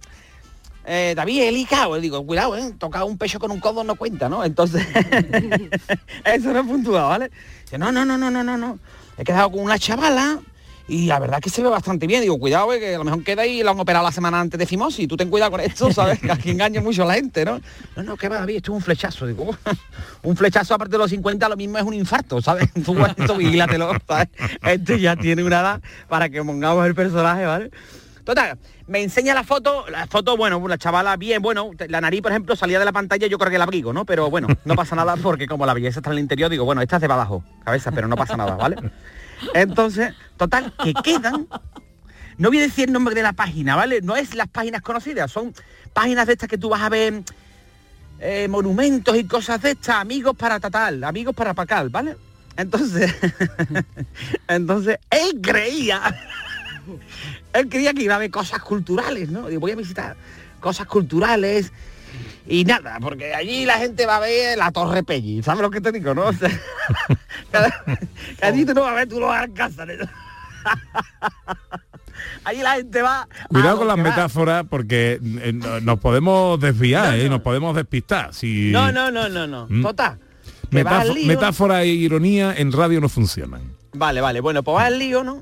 [0.86, 1.96] eh, David, he ligado.
[1.96, 2.74] Le digo, cuidado, ¿eh?
[2.80, 4.44] Tocar un pecho con un codo no cuenta, ¿no?
[4.44, 4.84] Entonces,
[6.26, 7.30] eso no es puntuado, ¿vale?
[7.66, 8.80] Dice, no, no, no, no, no, no, no.
[9.16, 10.40] He quedado con una chavala
[10.88, 12.22] y la verdad que se ve bastante bien.
[12.22, 14.60] Digo, cuidado, eh, que a lo mejor queda y lo han operado la semana antes
[14.60, 15.08] de fimosis.
[15.08, 16.20] Tú ten cuidado con esto, ¿sabes?
[16.20, 17.62] Que aquí engaña mucho a la gente, ¿no?
[17.96, 19.26] No, no, que va, David, esto es un flechazo.
[19.26, 19.56] Digo,
[20.24, 22.70] un flechazo aparte de los 50 lo mismo es un infarto, ¿sabes?
[22.86, 24.28] Tú esto vigílatelo, ¿sabes?
[24.64, 27.72] Este ya tiene una edad para que pongamos el personaje, ¿vale?
[28.26, 28.58] Total,
[28.88, 32.56] me enseña la foto, la foto, bueno, la chavala bien, bueno, la nariz, por ejemplo,
[32.56, 34.06] salía de la pantalla, yo creo que el abrigo, ¿no?
[34.06, 36.82] Pero bueno, no pasa nada porque como la belleza está en el interior, digo, bueno,
[36.82, 38.78] esta es de abajo, cabeza, pero no pasa nada, ¿vale?
[39.54, 41.48] Entonces, total, que quedan,
[42.38, 44.02] no voy a decir el nombre de la página, ¿vale?
[44.02, 45.54] No es las páginas conocidas, son
[45.94, 47.24] páginas de estas que tú vas a ver
[48.20, 52.16] eh, monumentos y cosas de estas, amigos para tatal, amigos para pacal, ¿vale?
[52.56, 53.14] Entonces,
[54.48, 56.02] entonces, él creía,
[57.54, 59.44] él creía que iba a ver cosas culturales, ¿no?
[59.60, 60.16] Voy a visitar
[60.60, 61.72] cosas culturales
[62.48, 65.82] y nada, porque allí la gente va a ver la Torre Pelli, ¿sabes lo que
[65.82, 66.28] te digo, no?
[66.28, 66.50] O sea,
[68.40, 70.00] que allí tú no vas a ver tú los alcázares.
[72.44, 73.28] allí la gente va...
[73.50, 74.04] Cuidado a con las va.
[74.04, 77.30] metáforas porque eh, no- nos podemos desviar, ¿eh?
[77.30, 78.34] nos podemos despistar.
[78.34, 79.68] Si No, no, no, no, no.
[79.70, 79.82] Mm.
[79.84, 80.20] Total.
[80.84, 81.28] vas lío.
[81.28, 83.62] metáfora e ironía en radio no funcionan.
[83.94, 85.42] Vale, vale, bueno, pues va al lío, ¿no?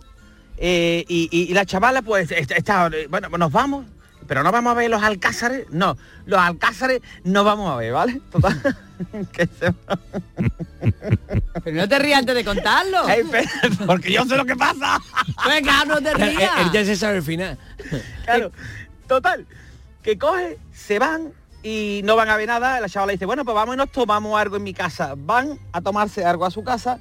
[0.58, 3.86] Eh, y, y- y la chavala, pues, está, está- bueno, pues nos vamos,
[4.32, 8.22] pero no vamos a ver los alcázares, no, los alcázares no vamos a ver, ¿vale?
[8.32, 8.62] Total,
[9.34, 9.74] que se-
[11.66, 13.00] Pero no te rías antes de contarlo.
[13.86, 15.00] Porque yo sé lo que pasa.
[15.46, 16.52] Venga, no te él- rías.
[16.62, 17.58] él ya se sabe el final.
[18.24, 18.54] Claro,
[19.06, 19.46] total,
[20.02, 23.54] que coge, se van y no van a ver nada, la chavala dice, bueno, pues
[23.54, 25.14] vamos y nos tomamos algo en mi casa.
[25.18, 27.00] Van a tomarse algo a su casa.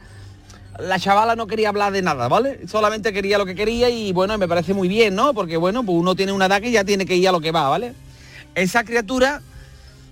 [0.78, 2.60] La chavala no quería hablar de nada, ¿vale?
[2.68, 5.34] Solamente quería lo que quería y bueno, me parece muy bien, ¿no?
[5.34, 7.50] Porque bueno, pues uno tiene una edad que ya tiene que ir a lo que
[7.50, 7.92] va, ¿vale?
[8.54, 9.42] Esa criatura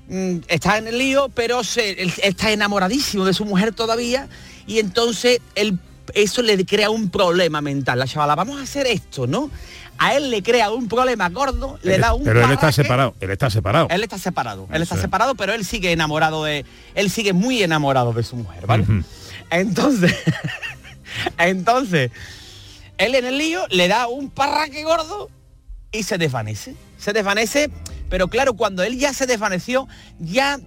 [0.08, 4.28] mm, está en el lío, pero se, él está enamoradísimo de su mujer todavía
[4.66, 5.78] y entonces él,
[6.14, 7.98] eso le crea un problema mental.
[7.98, 9.50] La chavala, vamos a hacer esto, ¿no?
[9.96, 13.30] A él le crea un problema gordo, le da un Pero él está separado, él
[13.30, 13.88] está separado.
[13.90, 17.62] Él está separado, él está Eso separado, pero él sigue enamorado de, él sigue muy
[17.62, 18.84] enamorado de su mujer, ¿vale?
[19.50, 20.14] Entonces,
[21.38, 22.10] entonces,
[22.98, 25.30] él en el lío le da un parraque gordo
[25.92, 26.74] y se desvanece.
[26.98, 27.70] Se desvanece,
[28.10, 29.88] pero claro, cuando él ya se desvaneció,
[30.18, 30.58] ya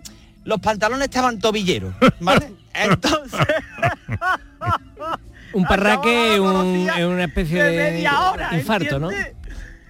[0.43, 2.53] los pantalones estaban tobilleros, ¿vale?
[2.73, 3.39] Entonces,
[5.53, 9.09] Un parraque, un, una especie de de media hora, infarto, ¿no?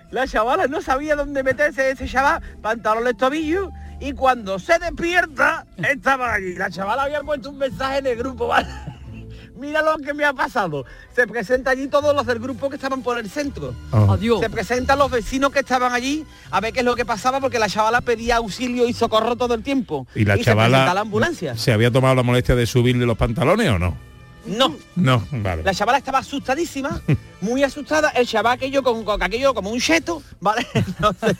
[0.09, 3.69] La chavala no sabía dónde meterse ese chaval, pantalones tobillos,
[4.01, 6.55] y cuando se despierta, estaba allí.
[6.55, 8.67] La chavala había puesto un mensaje en el grupo, ¿vale?
[9.55, 10.85] mira lo que me ha pasado.
[11.15, 13.75] Se presenta allí todos los del grupo que estaban por el centro.
[13.91, 14.17] Ah.
[14.39, 17.59] Se presentan los vecinos que estaban allí a ver qué es lo que pasaba porque
[17.59, 20.07] la chavala pedía auxilio y socorro todo el tiempo.
[20.15, 21.55] ¿Y la se chavala la ambulancia.
[21.55, 24.11] se había tomado la molestia de subirle los pantalones o no?
[24.43, 25.61] No, No, vale.
[25.61, 26.99] la chavala estaba asustadísima,
[27.41, 30.65] muy asustada, el chaval aquello con, con aquello como un cheto, ¿vale?
[30.73, 31.37] Entonces-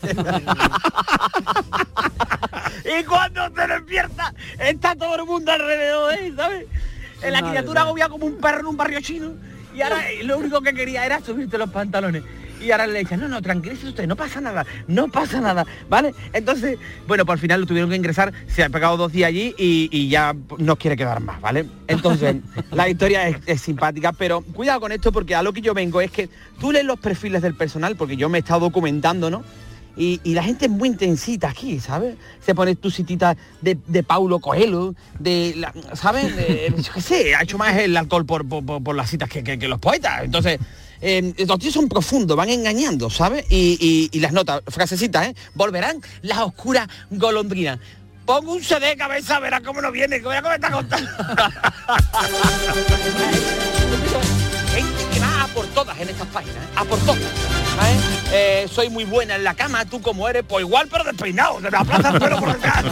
[2.99, 6.65] y cuando se despierta, está todo el mundo alrededor de él, ¿sabes?
[7.23, 9.33] Eh, La criatura agobia como un perro en un barrio chino
[9.75, 12.23] y ahora lo único que quería era subirte los pantalones.
[12.59, 16.13] Y ahora le dicen, no, no, tranquilícese usted, no pasa nada, no pasa nada, ¿vale?
[16.31, 16.77] Entonces,
[17.07, 20.09] bueno, por final lo tuvieron que ingresar, se ha pegado dos días allí y, y
[20.09, 21.65] ya no quiere quedar más, ¿vale?
[21.87, 22.35] Entonces,
[22.71, 26.01] la historia es, es simpática, pero cuidado con esto porque a lo que yo vengo
[26.01, 26.29] es que
[26.59, 29.43] tú lees los perfiles del personal, porque yo me he estado documentando, ¿no?
[29.97, 32.15] Y, y la gente es muy intensita aquí, ¿sabes?
[32.45, 36.35] Se pone tu citita de, de Paulo Coelho, de, la- ¿sabes?
[36.35, 39.59] De- yo qué sé, ha hecho más el alcohol por, por- las citas que, que-
[39.59, 40.23] que los poetas.
[40.23, 40.59] Entonces,
[41.01, 43.45] eh, los tíos son profundos, van engañando, ¿sabes?
[43.49, 45.35] Y, y- y las notas, frasecitas, ¿eh?
[45.55, 47.79] Volverán las oscuras golondrinas.
[48.25, 51.09] Pongo un CD de cabeza, verás cómo no viene, que me está contando.
[55.53, 57.19] Por todas en estas páginas, a por todas.
[58.31, 61.69] Eh, soy muy buena en la cama, tú como eres, pues igual pero despeinado, de
[61.71, 62.83] la plaza pero por acá.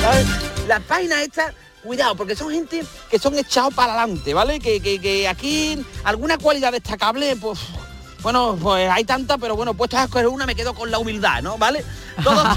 [0.00, 0.26] ¿Sabes?
[0.68, 4.60] Las páginas estas, cuidado, porque son gente que son echados para adelante, ¿vale?
[4.60, 7.58] Que, que- aquí alguna cualidad destacable, pues
[8.22, 11.42] bueno, pues hay tantas, pero bueno, puestas a escoger una me quedo con la humildad,
[11.42, 11.58] ¿no?
[11.58, 11.84] ¿Vale?
[12.22, 12.56] Todos.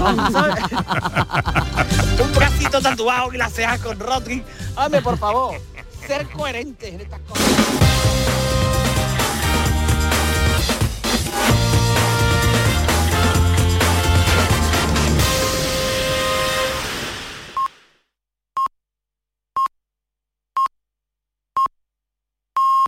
[2.20, 4.42] Un bracito tatuado y las cejas con Rodri.
[4.76, 5.54] Hombre, por favor,
[6.10, 8.69] ser coherentes en estas cosas.